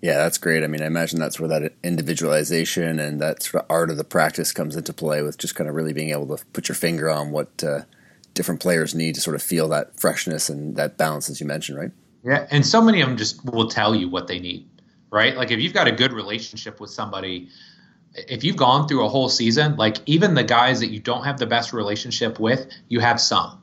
[0.00, 0.64] Yeah, that's great.
[0.64, 4.04] I mean, I imagine that's where that individualization and that sort of art of the
[4.04, 7.10] practice comes into play with just kind of really being able to put your finger
[7.10, 7.82] on what uh,
[8.34, 11.78] different players need to sort of feel that freshness and that balance, as you mentioned,
[11.78, 11.90] right?
[12.24, 14.68] Yeah, and so many of them just will tell you what they need,
[15.10, 15.36] right?
[15.36, 17.48] Like if you've got a good relationship with somebody,
[18.14, 21.38] if you've gone through a whole season, like even the guys that you don't have
[21.38, 23.58] the best relationship with, you have some.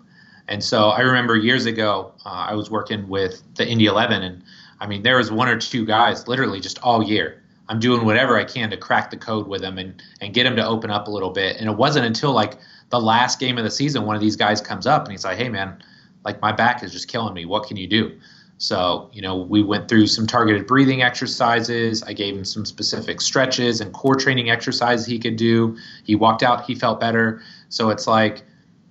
[0.48, 4.44] And so I remember years ago, uh, I was working with the Indy 11, and
[4.80, 7.44] I mean, there was one or two guys literally just all year.
[7.70, 10.56] I'm doing whatever I can to crack the code with them and and get them
[10.56, 11.58] to open up a little bit.
[11.58, 12.58] And it wasn't until like
[12.90, 15.38] the last game of the season one of these guys comes up and he's like,
[15.38, 15.82] "Hey man,
[16.26, 17.46] like my back is just killing me.
[17.46, 18.20] What can you do?"
[18.58, 22.04] So, you know, we went through some targeted breathing exercises.
[22.04, 25.78] I gave him some specific stretches and core training exercises he could do.
[26.04, 27.42] He walked out, he felt better.
[27.70, 28.44] So it's like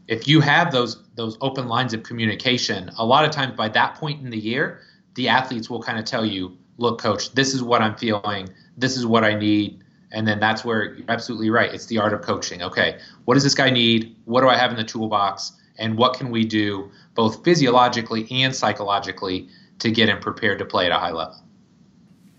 [0.06, 3.94] if you have those those open lines of communication, a lot of times by that
[3.96, 4.80] point in the year,
[5.14, 8.48] the athletes will kind of tell you, "Look, coach, this is what I'm feeling.
[8.76, 11.72] This is what I need." And then that's where you're absolutely right.
[11.72, 12.62] It's the art of coaching.
[12.62, 14.16] Okay, what does this guy need?
[14.24, 15.52] What do I have in the toolbox?
[15.78, 20.86] And what can we do both physiologically and psychologically to get him prepared to play
[20.86, 21.36] at a high level?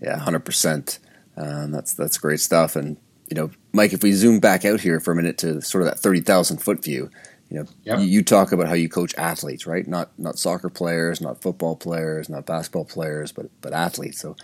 [0.02, 0.98] Yeah, hundred um, percent.
[1.36, 2.76] That's that's great stuff.
[2.76, 2.96] And
[3.28, 5.88] you know, Mike, if we zoom back out here for a minute to sort of
[5.88, 7.10] that thirty thousand foot view,
[7.48, 7.98] you know, yep.
[8.00, 9.86] you, you, talk about how you coach athletes, right?
[9.86, 14.20] Not not soccer players, not football players, not basketball players, but but athletes.
[14.20, 14.36] So,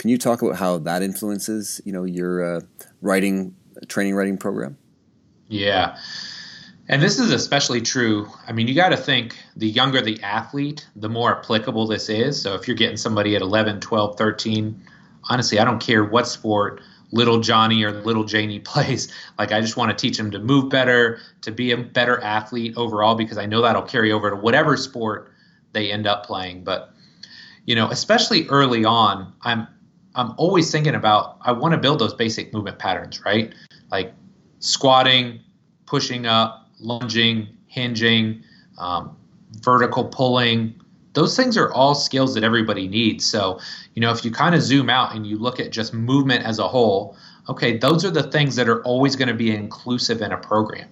[0.00, 2.60] can you talk about how that influences, you know, your uh,
[3.02, 3.54] writing
[3.86, 4.78] training writing program?
[5.48, 5.98] Yeah.
[6.88, 8.26] And this is especially true.
[8.48, 12.40] I mean, you got to think the younger the athlete, the more applicable this is.
[12.40, 14.82] So if you're getting somebody at 11, 12, 13,
[15.28, 16.80] honestly, I don't care what sport
[17.12, 19.12] little Johnny or little Janie plays.
[19.38, 22.72] Like, I just want to teach them to move better, to be a better athlete
[22.74, 25.30] overall, because I know that'll carry over to whatever sport
[25.72, 26.64] they end up playing.
[26.64, 26.94] But,
[27.66, 29.68] you know, especially early on, I'm
[30.14, 33.54] I'm always thinking about I want to build those basic movement patterns, right?
[33.90, 34.12] Like
[34.58, 35.40] squatting,
[35.86, 38.42] pushing up, lunging, hinging,
[38.78, 39.16] um,
[39.60, 40.74] vertical pulling.
[41.12, 43.26] Those things are all skills that everybody needs.
[43.26, 43.58] So,
[43.94, 46.58] you know, if you kind of zoom out and you look at just movement as
[46.58, 47.16] a whole,
[47.48, 50.88] okay, those are the things that are always going to be inclusive in a program.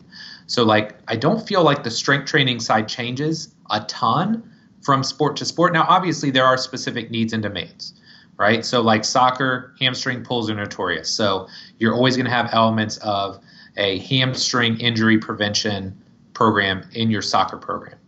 [0.47, 4.51] So, like, I don't feel like the strength training side changes a ton
[4.83, 5.73] from sport to sport.
[5.73, 7.95] Now, obviously, there are specific needs and demands,
[8.39, 8.65] right?
[8.65, 11.11] So, like soccer, hamstring pulls are notorious.
[11.11, 11.49] So,
[11.79, 13.39] you're always going to have elements of
[13.77, 15.97] a hamstring injury prevention
[16.35, 17.99] program in your soccer program.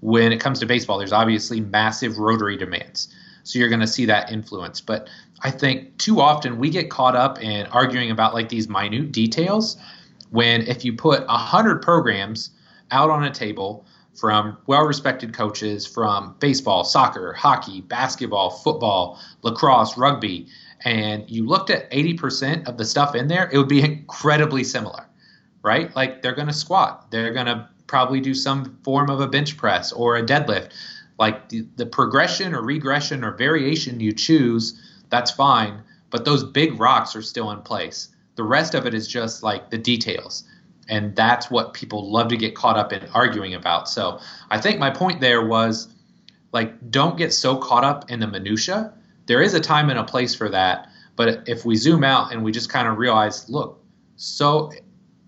[0.00, 3.14] When it comes to baseball, there's obviously massive rotary demands.
[3.42, 4.80] So you're going to see that influence.
[4.80, 5.08] But
[5.42, 9.76] I think too often we get caught up in arguing about like these minute details
[10.30, 12.50] when if you put 100 programs
[12.90, 19.96] out on a table from well respected coaches from baseball, soccer, hockey, basketball, football, lacrosse,
[19.96, 20.46] rugby,
[20.84, 25.06] and you looked at 80% of the stuff in there, it would be incredibly similar,
[25.62, 25.94] right?
[25.96, 29.56] Like they're going to squat, they're going to probably do some form of a bench
[29.56, 30.72] press or a deadlift.
[31.18, 36.78] Like the, the progression or regression or variation you choose, that's fine, but those big
[36.78, 38.08] rocks are still in place.
[38.36, 40.44] The rest of it is just like the details.
[40.88, 43.88] And that's what people love to get caught up in arguing about.
[43.88, 44.20] So
[44.50, 45.88] I think my point there was
[46.52, 48.92] like, don't get so caught up in the minutia
[49.26, 50.88] there is a time and a place for that.
[51.16, 53.82] But if we zoom out and we just kind of realize, look,
[54.16, 54.72] so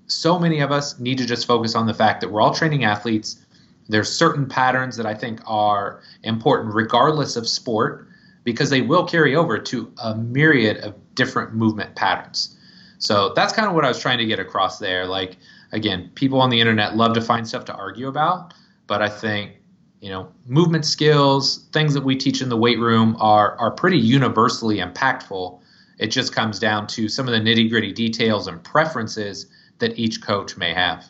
[0.09, 2.85] so many of us need to just focus on the fact that we're all training
[2.85, 3.45] athletes.
[3.89, 8.09] There's certain patterns that I think are important regardless of sport
[8.45, 12.56] because they will carry over to a myriad of different movement patterns.
[12.99, 15.07] So that's kind of what I was trying to get across there.
[15.07, 15.37] Like
[15.73, 18.55] again, people on the internet love to find stuff to argue about,
[18.87, 19.53] but I think
[20.01, 23.99] you know, movement skills, things that we teach in the weight room are are pretty
[23.99, 25.61] universally impactful.
[25.99, 29.47] It just comes down to some of the nitty gritty details and preferences
[29.79, 31.05] that each coach may have.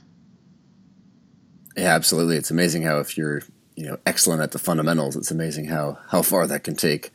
[1.76, 2.36] Yeah, absolutely.
[2.36, 3.42] It's amazing how if you're
[3.74, 7.10] you know excellent at the fundamentals, it's amazing how how far that can take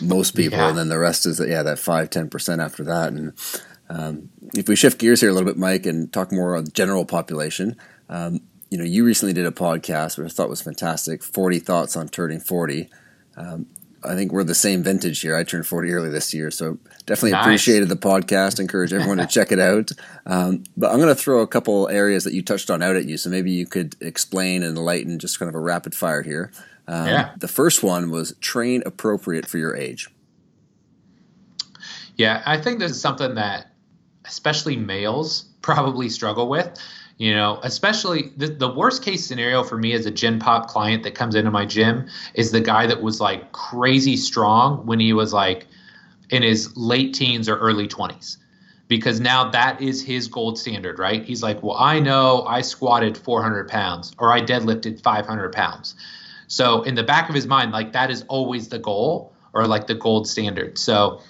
[0.00, 0.68] most people, yeah.
[0.68, 3.12] and then the rest is yeah that five ten percent after that.
[3.12, 3.34] And
[3.88, 6.70] um, if we shift gears here a little bit, Mike, and talk more on the
[6.70, 7.76] general population.
[8.08, 11.96] Um, you know, you recently did a podcast, which I thought was fantastic 40 thoughts
[11.96, 12.90] on turning 40.
[13.36, 13.66] Um,
[14.04, 15.36] I think we're the same vintage here.
[15.36, 17.44] I turned 40 early this year, so definitely nice.
[17.44, 18.60] appreciated the podcast.
[18.60, 19.90] Encourage everyone to check it out.
[20.26, 23.06] Um, but I'm going to throw a couple areas that you touched on out at
[23.06, 26.52] you, so maybe you could explain and enlighten just kind of a rapid fire here.
[26.86, 27.34] Um, yeah.
[27.38, 30.08] The first one was train appropriate for your age.
[32.16, 33.67] Yeah, I think this is something that
[34.28, 36.78] especially males probably struggle with
[37.18, 41.02] you know, especially the, the worst case scenario for me as a Gen Pop client
[41.02, 45.12] that comes into my gym is the guy that was like crazy strong when he
[45.12, 45.66] was like
[46.30, 48.36] in his late teens or early 20s.
[48.86, 51.24] Because now that is his gold standard, right?
[51.24, 55.96] He's like, well, I know I squatted 400 pounds or I deadlifted 500 pounds.
[56.46, 59.88] So in the back of his mind, like that is always the goal or like
[59.88, 60.78] the gold standard.
[60.78, 61.20] So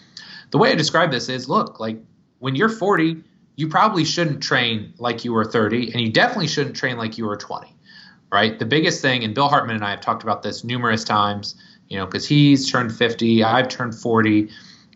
[0.50, 1.98] the way I describe this is look, like
[2.38, 3.22] when you're 40,
[3.56, 7.26] you probably shouldn't train like you were 30, and you definitely shouldn't train like you
[7.26, 7.74] were 20,
[8.30, 8.58] right?
[8.58, 11.56] The biggest thing, and Bill Hartman and I have talked about this numerous times,
[11.88, 14.50] you know, because he's turned 50, I've turned 40,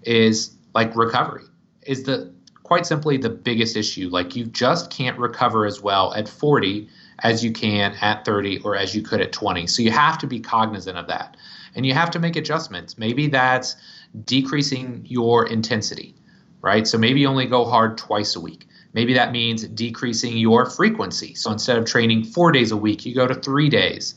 [0.04, 1.44] is like recovery.
[1.82, 2.32] is the
[2.62, 4.08] quite simply the biggest issue.
[4.08, 6.88] Like you just can't recover as well at 40
[7.18, 9.66] as you can at 30 or as you could at 20.
[9.66, 11.36] So you have to be cognizant of that.
[11.74, 12.96] And you have to make adjustments.
[12.96, 13.76] Maybe that's
[14.24, 16.14] decreasing your intensity,
[16.62, 16.86] right?
[16.86, 18.66] So maybe you only go hard twice a week.
[18.94, 21.34] Maybe that means decreasing your frequency.
[21.34, 24.14] So instead of training four days a week, you go to three days.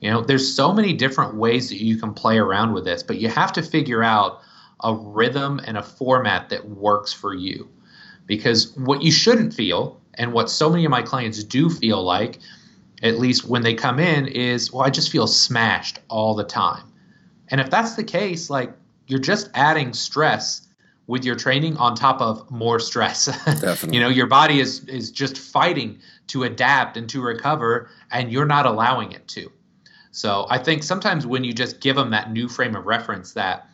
[0.00, 3.18] You know, there's so many different ways that you can play around with this, but
[3.18, 4.40] you have to figure out
[4.84, 7.68] a rhythm and a format that works for you.
[8.26, 12.38] Because what you shouldn't feel, and what so many of my clients do feel like,
[13.02, 16.84] at least when they come in, is, well, I just feel smashed all the time.
[17.48, 18.72] And if that's the case, like
[19.06, 20.67] you're just adding stress
[21.08, 23.24] with your training on top of more stress.
[23.44, 23.96] Definitely.
[23.96, 25.98] you know, your body is is just fighting
[26.28, 29.50] to adapt and to recover and you're not allowing it to.
[30.12, 33.68] So, I think sometimes when you just give them that new frame of reference that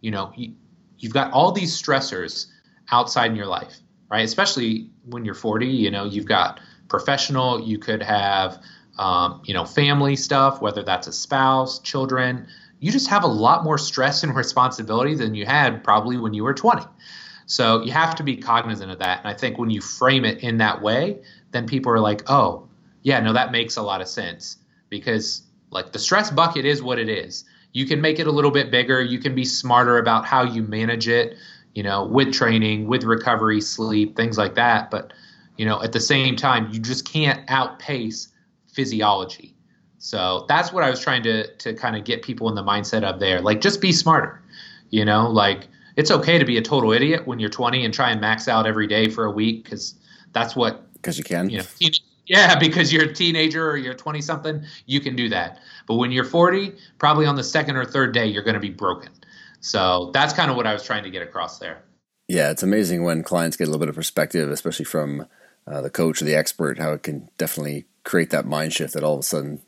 [0.00, 0.54] you know, you,
[0.98, 2.46] you've got all these stressors
[2.92, 3.76] outside in your life,
[4.10, 4.24] right?
[4.24, 8.62] Especially when you're 40, you know, you've got professional, you could have
[8.98, 12.46] um, you know, family stuff, whether that's a spouse, children,
[12.86, 16.44] you just have a lot more stress and responsibility than you had probably when you
[16.44, 16.84] were 20.
[17.46, 19.18] So you have to be cognizant of that.
[19.18, 21.18] And I think when you frame it in that way,
[21.50, 22.68] then people are like, oh,
[23.02, 24.58] yeah, no, that makes a lot of sense
[24.88, 27.42] because like the stress bucket is what it is.
[27.72, 29.02] You can make it a little bit bigger.
[29.02, 31.34] You can be smarter about how you manage it,
[31.74, 34.92] you know, with training, with recovery, sleep, things like that.
[34.92, 35.12] But,
[35.56, 38.28] you know, at the same time, you just can't outpace
[38.68, 39.55] physiology.
[40.06, 43.02] So that's what I was trying to to kind of get people in the mindset
[43.02, 43.40] of there.
[43.40, 44.40] Like just be smarter.
[44.90, 48.12] You know, like it's okay to be a total idiot when you're 20 and try
[48.12, 49.96] and max out every day for a week because
[50.30, 51.50] that's what because you can.
[51.50, 51.90] You know, teen-
[52.26, 55.58] yeah, because you're a teenager or you're 20 something, you can do that.
[55.88, 58.70] But when you're 40, probably on the second or third day, you're going to be
[58.70, 59.10] broken.
[59.58, 61.82] So that's kind of what I was trying to get across there.
[62.28, 65.26] Yeah, it's amazing when clients get a little bit of perspective, especially from
[65.66, 69.02] uh, the coach or the expert, how it can definitely create that mind shift that
[69.02, 69.60] all of a sudden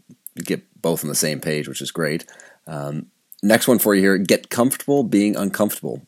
[0.45, 2.25] get both on the same page, which is great.
[2.67, 3.07] Um,
[3.43, 6.03] next one for you here get comfortable being uncomfortable.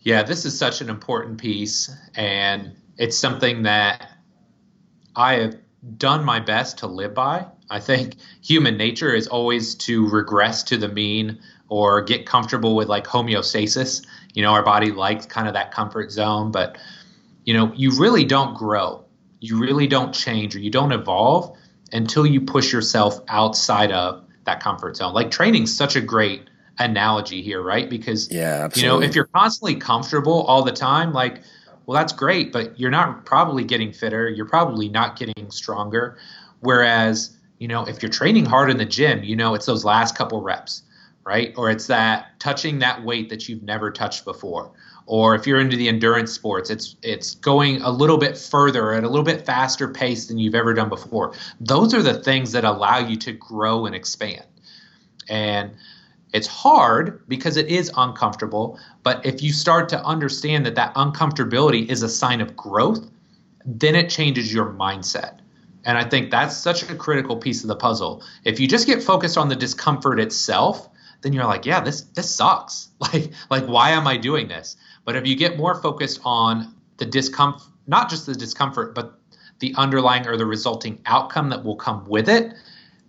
[0.00, 4.08] Yeah, this is such an important piece, and it's something that
[5.16, 5.56] I have
[5.96, 7.46] done my best to live by.
[7.70, 11.38] I think human nature is always to regress to the mean
[11.68, 14.06] or get comfortable with like homeostasis.
[14.34, 16.78] You know, our body likes kind of that comfort zone, but
[17.44, 19.04] you know, you really don't grow.
[19.40, 21.56] You really don't change or you don't evolve
[21.92, 25.14] until you push yourself outside of that comfort zone.
[25.14, 27.88] Like training's such a great analogy here, right?
[27.88, 28.80] Because yeah, absolutely.
[28.80, 31.42] you know, if you're constantly comfortable all the time, like
[31.86, 36.18] well that's great, but you're not probably getting fitter, you're probably not getting stronger.
[36.60, 40.16] Whereas, you know, if you're training hard in the gym, you know, it's those last
[40.16, 40.82] couple reps,
[41.24, 41.52] right?
[41.56, 44.72] Or it's that touching that weight that you've never touched before
[45.08, 49.04] or if you're into the endurance sports, it's it's going a little bit further at
[49.04, 51.32] a little bit faster pace than you've ever done before.
[51.58, 54.44] Those are the things that allow you to grow and expand.
[55.26, 55.72] And
[56.34, 61.88] it's hard because it is uncomfortable, but if you start to understand that that uncomfortability
[61.88, 63.08] is a sign of growth,
[63.64, 65.38] then it changes your mindset.
[65.86, 68.22] And I think that's such a critical piece of the puzzle.
[68.44, 70.86] If you just get focused on the discomfort itself,
[71.22, 72.88] then you're like, yeah, this this sucks.
[73.00, 74.76] Like like why am I doing this?
[75.08, 79.18] But if you get more focused on the discomfort, not just the discomfort, but
[79.58, 82.52] the underlying or the resulting outcome that will come with it,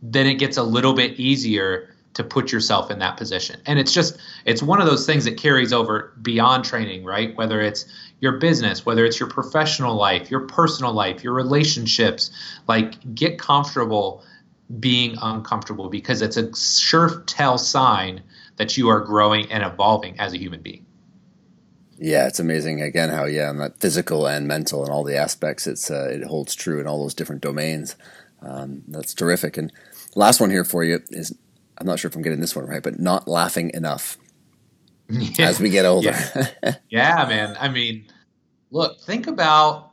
[0.01, 3.59] then it gets a little bit easier to put yourself in that position.
[3.65, 7.35] And it's just, it's one of those things that carries over beyond training, right?
[7.35, 7.85] Whether it's
[8.21, 12.31] your business, whether it's your professional life, your personal life, your relationships,
[12.65, 14.23] like get comfortable
[14.79, 18.23] being uncomfortable because it's a sure tell sign
[18.55, 20.85] that you are growing and evolving as a human being.
[22.01, 25.67] Yeah, it's amazing again how yeah, and that physical and mental and all the aspects
[25.67, 27.95] it's uh, it holds true in all those different domains.
[28.41, 29.57] Um, that's terrific.
[29.57, 29.71] And
[30.15, 31.35] last one here for you is
[31.77, 34.17] I'm not sure if I'm getting this one right, but not laughing enough
[35.09, 35.47] yeah.
[35.47, 36.15] as we get older.
[36.63, 36.75] Yeah.
[36.89, 37.57] yeah, man.
[37.59, 38.05] I mean,
[38.71, 39.88] look, think about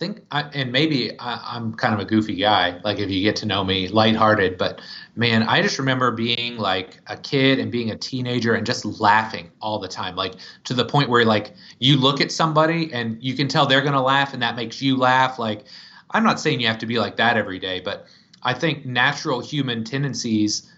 [0.00, 2.80] think, I, and maybe I, am kind of a goofy guy.
[2.82, 4.56] Like if you get to know me, lighthearted.
[4.56, 4.80] But
[5.14, 9.50] man, I just remember being like a kid and being a teenager and just laughing
[9.60, 13.34] all the time, like to the point where like you look at somebody and you
[13.34, 15.38] can tell they're gonna laugh, and that makes you laugh.
[15.38, 15.66] Like
[16.12, 18.06] I'm not saying you have to be like that every day, but
[18.42, 20.72] I think natural human tendencies.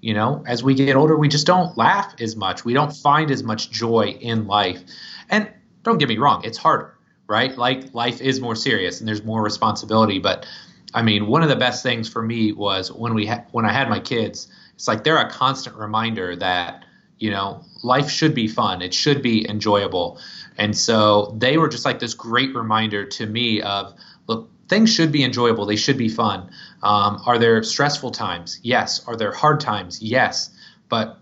[0.00, 2.64] You know, as we get older, we just don't laugh as much.
[2.64, 4.82] We don't find as much joy in life.
[5.30, 5.48] And
[5.82, 6.94] don't get me wrong, it's harder
[7.26, 7.56] right?
[7.56, 10.18] Like life is more serious and there's more responsibility.
[10.18, 10.46] But
[10.92, 13.72] I mean, one of the best things for me was when we ha- when I
[13.72, 14.48] had my kids.
[14.74, 16.84] It's like they're a constant reminder that
[17.18, 18.82] you know, life should be fun.
[18.82, 20.18] It should be enjoyable.
[20.58, 23.94] And so they were just like this great reminder to me of
[24.26, 25.66] look, things should be enjoyable.
[25.66, 26.50] They should be fun.
[26.82, 28.60] Um, are there stressful times?
[28.62, 29.06] Yes.
[29.06, 30.02] Are there hard times?
[30.02, 30.50] Yes.
[30.88, 31.18] But,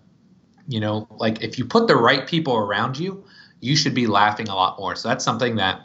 [0.67, 3.25] you know, like if you put the right people around you,
[3.61, 4.97] you should be laughing a lot more.
[4.97, 5.83] So that's something that,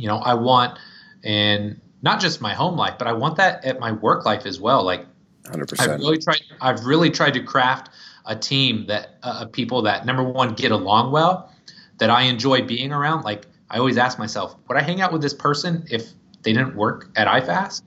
[0.00, 0.78] you know, I want
[1.22, 4.58] and not just my home life, but I want that at my work life as
[4.58, 4.82] well.
[4.82, 5.04] Like,
[5.44, 5.80] 100%.
[5.80, 6.40] I've really tried.
[6.60, 7.90] I've really tried to craft
[8.26, 11.52] a team that uh, people that number one get along well,
[11.98, 13.22] that I enjoy being around.
[13.24, 16.10] Like I always ask myself, would I hang out with this person if
[16.42, 17.82] they didn't work at iFast?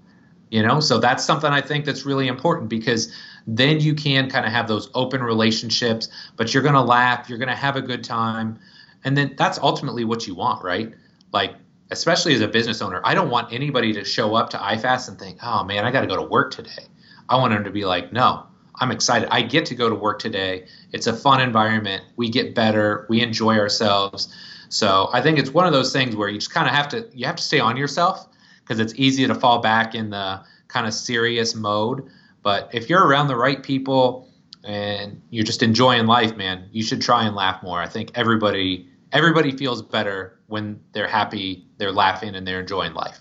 [0.50, 3.12] You know, so that's something I think that's really important because
[3.48, 7.40] then you can kind of have those open relationships, but you're going to laugh, you're
[7.40, 8.60] going to have a good time,
[9.04, 10.94] and then that's ultimately what you want, right?
[11.32, 11.56] Like
[11.94, 15.18] especially as a business owner, I don't want anybody to show up to iFast and
[15.18, 16.88] think, "Oh man, I got to go to work today."
[17.30, 18.44] I want them to be like, "No,
[18.82, 19.30] I'm excited.
[19.32, 20.66] I get to go to work today.
[20.92, 22.04] It's a fun environment.
[22.18, 23.06] We get better.
[23.10, 24.28] We enjoy ourselves."
[24.70, 27.08] So I think it's one of those things where you just kind of have to
[27.14, 28.28] you have to stay on yourself
[28.62, 32.04] because it's easy to fall back in the kind of serious mode.
[32.42, 34.30] But if you're around the right people
[34.64, 37.80] and you're just enjoying life, man, you should try and laugh more.
[37.80, 43.20] I think everybody everybody feels better when they're happy, they're laughing, and they're enjoying life.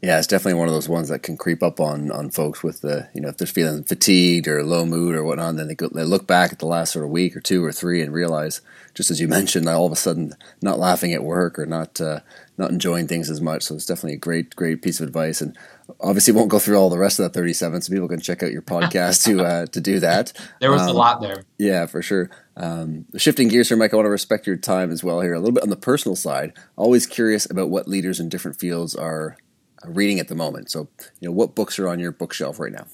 [0.00, 2.82] Yeah, it's definitely one of those ones that can creep up on on folks with
[2.82, 5.56] the you know if they're feeling fatigued or low mood or whatnot.
[5.56, 7.72] Then they go, they look back at the last sort of week or two or
[7.72, 8.60] three and realize,
[8.94, 12.20] just as you mentioned, all of a sudden not laughing at work or not uh,
[12.56, 13.64] not enjoying things as much.
[13.64, 15.40] So it's definitely a great great piece of advice.
[15.40, 15.58] And
[16.00, 18.52] obviously won't go through all the rest of that 37 so people can check out
[18.52, 20.32] your podcast to uh, to do that.
[20.60, 21.44] There was um, a lot there.
[21.58, 22.30] yeah for sure.
[22.56, 25.34] Um, shifting gears here mike i want to respect your time as well here.
[25.34, 28.94] A little bit on the personal side always curious about what leaders in different fields
[28.94, 29.36] are
[29.84, 30.70] reading at the moment.
[30.70, 30.88] So
[31.20, 32.86] you know what books are on your bookshelf right now?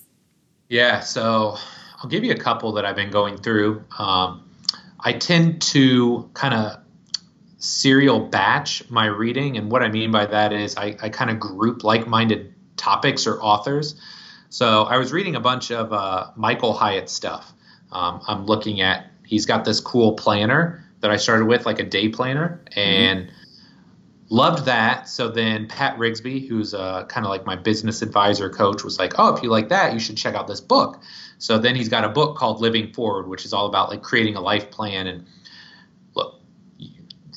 [0.68, 1.56] Yeah so
[2.02, 3.84] i'll give you a couple that i've been going through.
[3.98, 4.48] Um,
[5.00, 6.78] i tend to kind of
[7.58, 11.40] serial batch my reading and what i mean by that is i, I kind of
[11.40, 14.00] group like-minded topics or authors.
[14.48, 17.52] So I was reading a bunch of uh, Michael Hyatt stuff.
[17.90, 21.84] Um, I'm looking at, he's got this cool planner that I started with, like a
[21.84, 23.34] day planner, and mm-hmm.
[24.28, 25.08] loved that.
[25.08, 29.14] So then Pat Rigsby, who's uh, kind of like my business advisor coach, was like,
[29.18, 31.02] oh, if you like that, you should check out this book.
[31.38, 34.36] So then he's got a book called Living Forward, which is all about like creating
[34.36, 35.06] a life plan.
[35.08, 35.26] And
[36.14, 36.40] look,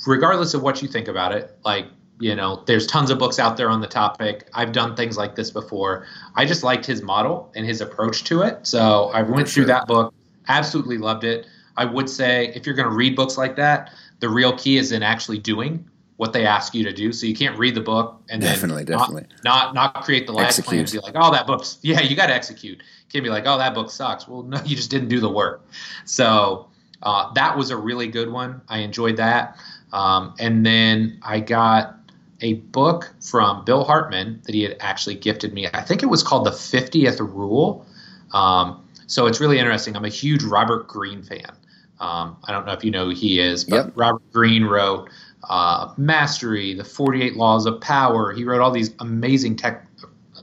[0.05, 1.87] regardless of what you think about it, like
[2.19, 4.49] you know there's tons of books out there on the topic.
[4.53, 6.05] I've done things like this before.
[6.35, 8.65] I just liked his model and his approach to it.
[8.65, 10.13] So i went through that book
[10.47, 11.45] absolutely loved it.
[11.75, 14.91] I would say if you're going to read books like that the real key is
[14.91, 17.13] in actually doing what they ask you to do.
[17.13, 20.57] So you can't read the book and definitely definitely not, not not create the life
[20.63, 22.79] plan and be like oh that book's yeah you got to execute.
[22.79, 24.27] You can't be like oh that book sucks.
[24.27, 25.67] Well no you just didn't do the work.
[26.05, 26.67] So
[27.03, 28.61] uh, that was a really good one.
[28.67, 29.57] I enjoyed that.
[29.93, 31.95] Um, and then i got
[32.41, 35.67] a book from Bill Hartman that he had actually gifted me.
[35.73, 37.85] I think it was called The 50th Rule.
[38.33, 39.95] Um, so it's really interesting.
[39.95, 41.51] I'm a huge Robert Greene fan.
[41.99, 43.93] Um, I don't know if you know who he is, but yep.
[43.95, 45.09] Robert Greene wrote
[45.49, 48.33] uh, Mastery, The 48 Laws of Power.
[48.33, 49.87] He wrote all these amazing tech.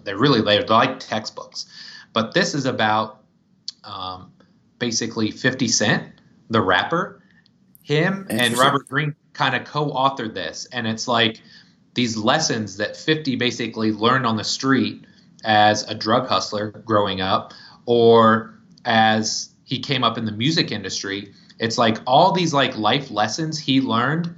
[0.02, 1.66] They're really they're like textbooks,
[2.12, 3.22] but this is about
[3.84, 4.32] um,
[4.78, 6.20] basically 50 Cent,
[6.50, 7.22] the rapper.
[7.82, 11.40] Him and Robert Greene kind of co-authored this, and it's like
[11.94, 15.04] these lessons that 50 basically learned on the street
[15.44, 17.52] as a drug hustler growing up
[17.86, 23.10] or as he came up in the music industry it's like all these like life
[23.10, 24.34] lessons he learned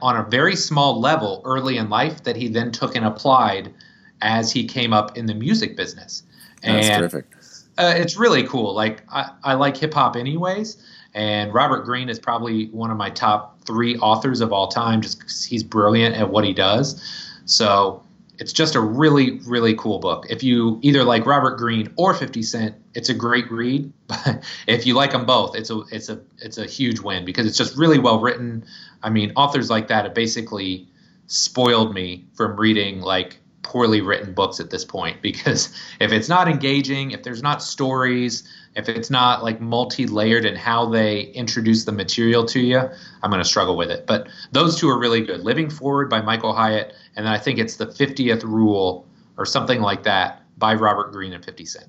[0.00, 3.72] on a very small level early in life that he then took and applied
[4.22, 6.22] as he came up in the music business
[6.62, 7.26] That's and terrific.
[7.78, 10.82] Uh, it's really cool like i, I like hip-hop anyways
[11.16, 15.18] and robert greene is probably one of my top three authors of all time just
[15.18, 17.02] because he's brilliant at what he does.
[17.44, 18.02] So
[18.38, 20.26] it's just a really, really cool book.
[20.30, 23.92] If you either like Robert Greene or 50 Cent, it's a great read.
[24.06, 27.44] But if you like them both, it's a it's a it's a huge win because
[27.44, 28.64] it's just really well written.
[29.02, 30.86] I mean, authors like that have basically
[31.26, 36.48] spoiled me from reading like poorly written books at this point because if it's not
[36.48, 41.92] engaging, if there's not stories, if it's not like multi-layered in how they introduce the
[41.92, 44.06] material to you, I'm going to struggle with it.
[44.06, 45.40] But those two are really good.
[45.40, 49.08] Living Forward by Michael Hyatt, and then I think it's the 50th Rule
[49.38, 51.86] or something like that by Robert Greene and 50 Cent.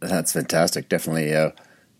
[0.00, 0.88] That's fantastic.
[0.88, 1.50] Definitely uh,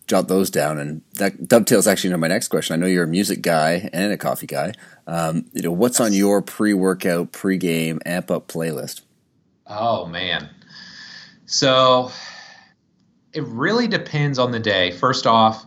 [0.07, 2.73] jot those down, and that dovetails actually into my next question.
[2.73, 4.73] I know you're a music guy and a coffee guy.
[5.05, 9.01] Um, you know, what's on your pre-workout, pre-game amp up playlist?
[9.67, 10.49] Oh man.
[11.45, 12.11] So
[13.33, 14.91] it really depends on the day.
[14.91, 15.65] First off,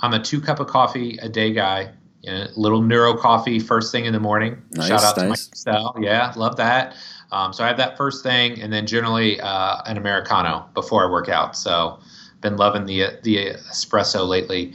[0.00, 1.92] I'm a two cup of coffee a day guy.
[2.22, 4.60] You know, little neuro coffee first thing in the morning.
[4.72, 5.22] Nice, Shout out nice.
[5.22, 5.96] to my style.
[5.98, 6.94] Yeah, love that.
[7.32, 11.10] Um, so I have that first thing, and then generally uh, an americano before I
[11.10, 11.56] work out.
[11.56, 11.98] So
[12.40, 14.74] been loving the the espresso lately.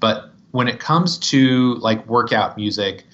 [0.00, 3.04] But when it comes to like workout music,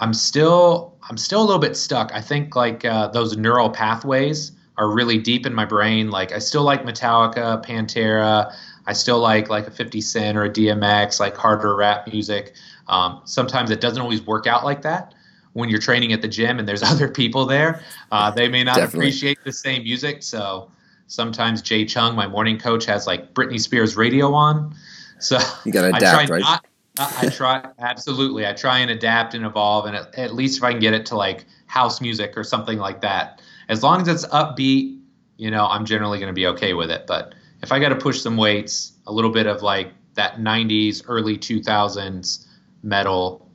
[0.00, 2.12] I'm still I'm still a little bit stuck.
[2.12, 6.10] I think like uh, those neural pathways are really deep in my brain.
[6.10, 8.54] Like I still like Metallica, Pantera.
[8.86, 12.54] I still like like a 50 Cent or a DMX, like harder rap music.
[12.86, 15.14] Um, sometimes it doesn't always work out like that
[15.52, 17.82] when you're training at the gym and there's other people there.
[18.12, 19.08] Uh, they may not Definitely.
[19.08, 20.22] appreciate the same music.
[20.22, 20.70] So
[21.08, 24.74] sometimes Jay Chung, my morning coach, has like Britney Spears radio on.
[25.18, 26.40] So You gotta I try right?
[26.40, 26.64] not.
[26.98, 28.46] I I try absolutely.
[28.46, 31.04] I try and adapt and evolve, and at, at least if I can get it
[31.06, 35.00] to like house music or something like that, as long as it's upbeat,
[35.36, 37.06] you know, I'm generally going to be okay with it.
[37.06, 41.02] But if I got to push some weights, a little bit of like that '90s,
[41.06, 42.46] early 2000s
[42.82, 43.48] metal,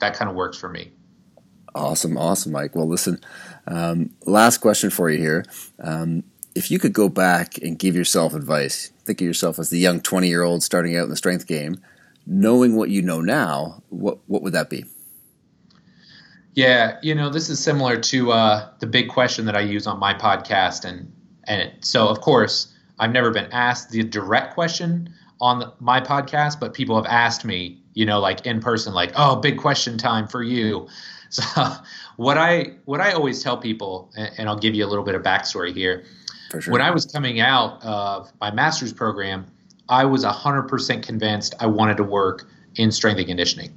[0.00, 0.92] that kind of works for me.
[1.74, 2.76] Awesome, awesome, Mike.
[2.76, 3.20] Well, listen,
[3.66, 5.44] um, last question for you here.
[5.80, 6.22] Um,
[6.54, 10.00] if you could go back and give yourself advice, think of yourself as the young
[10.00, 11.80] 20 year old starting out in the strength game,
[12.26, 14.84] knowing what you know now, what, what would that be?
[16.54, 19.98] Yeah, you know, this is similar to uh, the big question that I use on
[19.98, 21.12] my podcast, and
[21.44, 26.00] and it, so of course I've never been asked the direct question on the, my
[26.00, 29.98] podcast, but people have asked me, you know, like in person, like, oh, big question
[29.98, 30.88] time for you.
[31.30, 31.42] So
[32.14, 35.16] what I what I always tell people, and, and I'll give you a little bit
[35.16, 36.04] of backstory here.
[36.52, 36.70] For sure.
[36.72, 39.44] When I was coming out of my master's program,
[39.88, 42.46] I was 100% convinced I wanted to work
[42.76, 43.76] in strength and conditioning.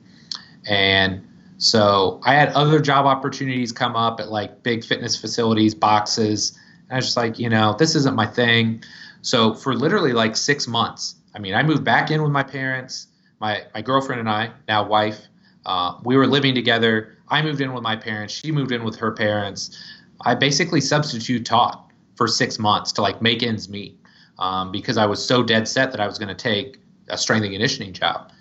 [0.67, 1.26] And
[1.57, 6.57] so I had other job opportunities come up at like big fitness facilities, boxes.
[6.89, 8.83] And I was just like, you know, this isn't my thing.
[9.21, 13.07] So for literally like six months, I mean, I moved back in with my parents,
[13.39, 15.27] my, my girlfriend and I, now wife,
[15.65, 17.17] uh, we were living together.
[17.27, 18.33] I moved in with my parents.
[18.33, 19.77] She moved in with her parents.
[20.21, 23.99] I basically substitute taught for six months to like make ends meet
[24.39, 26.79] um, because I was so dead set that I was going to take
[27.09, 28.31] a strength and conditioning job.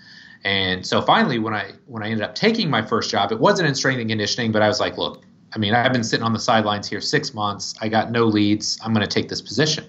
[0.47, 3.69] And so finally, when I when I ended up taking my first job, it wasn't
[3.69, 6.33] in strength and conditioning, but I was like, look, I mean, I've been sitting on
[6.33, 7.75] the sidelines here six months.
[7.81, 8.79] I got no leads.
[8.85, 9.87] I'm going to take this position.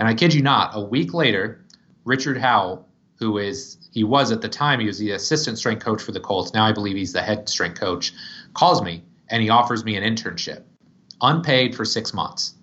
[0.00, 1.64] And I kid you not, a week later,
[2.04, 2.88] Richard Howell,
[3.20, 6.18] who is he was at the time he was the assistant strength coach for the
[6.18, 6.52] Colts.
[6.52, 8.12] Now I believe he's the head strength coach.
[8.54, 10.64] Calls me and he offers me an internship,
[11.20, 12.54] unpaid for six months.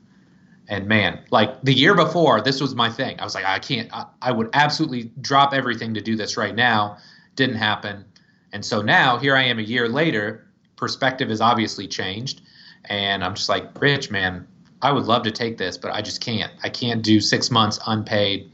[0.67, 3.19] And man, like the year before, this was my thing.
[3.19, 3.89] I was like, I can't.
[3.93, 6.97] I, I would absolutely drop everything to do this right now.
[7.35, 8.05] Didn't happen.
[8.51, 10.47] And so now here I am a year later.
[10.75, 12.41] Perspective has obviously changed,
[12.85, 14.47] and I'm just like, Rich, man,
[14.81, 16.51] I would love to take this, but I just can't.
[16.63, 18.51] I can't do six months unpaid.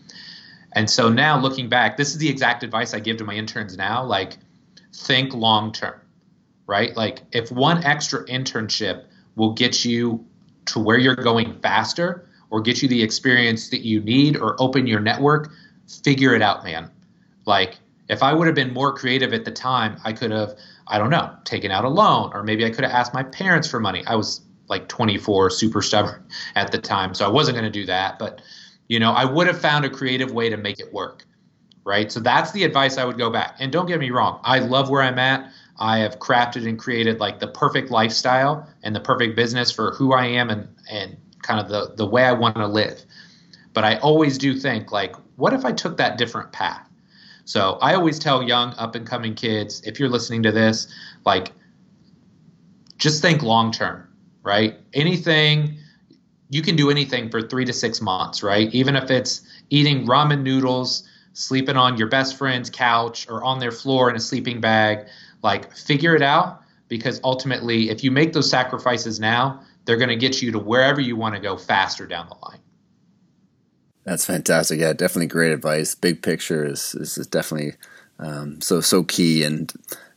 [0.73, 3.75] And so now looking back, this is the exact advice I give to my interns
[3.75, 4.03] now.
[4.03, 4.37] Like,
[4.93, 5.99] think long term,
[6.67, 6.95] right?
[6.95, 9.05] Like, if one extra internship
[9.35, 10.25] will get you
[10.65, 14.85] to where you're going faster or get you the experience that you need or open
[14.87, 15.51] your network,
[16.03, 16.89] figure it out, man.
[17.45, 17.77] Like,
[18.09, 20.55] if I would have been more creative at the time, I could have,
[20.87, 23.69] I don't know, taken out a loan, or maybe I could have asked my parents
[23.69, 24.03] for money.
[24.05, 26.23] I was like 24, super stubborn
[26.55, 28.19] at the time, so I wasn't going to do that.
[28.19, 28.41] But,
[28.89, 31.25] you know, I would have found a creative way to make it work,
[31.85, 32.11] right?
[32.11, 33.55] So that's the advice I would go back.
[33.59, 35.50] And don't get me wrong, I love where I'm at.
[35.81, 40.13] I have crafted and created like the perfect lifestyle and the perfect business for who
[40.13, 43.03] I am and, and kind of the, the way I want to live.
[43.73, 46.87] But I always do think like, what if I took that different path?
[47.45, 50.87] So I always tell young up and coming kids, if you're listening to this,
[51.25, 51.51] like
[52.99, 54.07] just think long term,
[54.43, 54.77] right?
[54.93, 55.79] Anything
[56.51, 58.71] you can do anything for three to six months, right?
[58.71, 63.71] Even if it's eating ramen noodles, sleeping on your best friend's couch or on their
[63.71, 65.07] floor in a sleeping bag,
[65.43, 70.15] like figure it out because ultimately, if you make those sacrifices now, they're going to
[70.15, 72.59] get you to wherever you want to go faster down the line.
[74.03, 74.79] That's fantastic.
[74.79, 75.95] Yeah, definitely great advice.
[75.95, 77.73] Big picture is is, is definitely
[78.19, 79.43] um, so so key.
[79.43, 79.71] And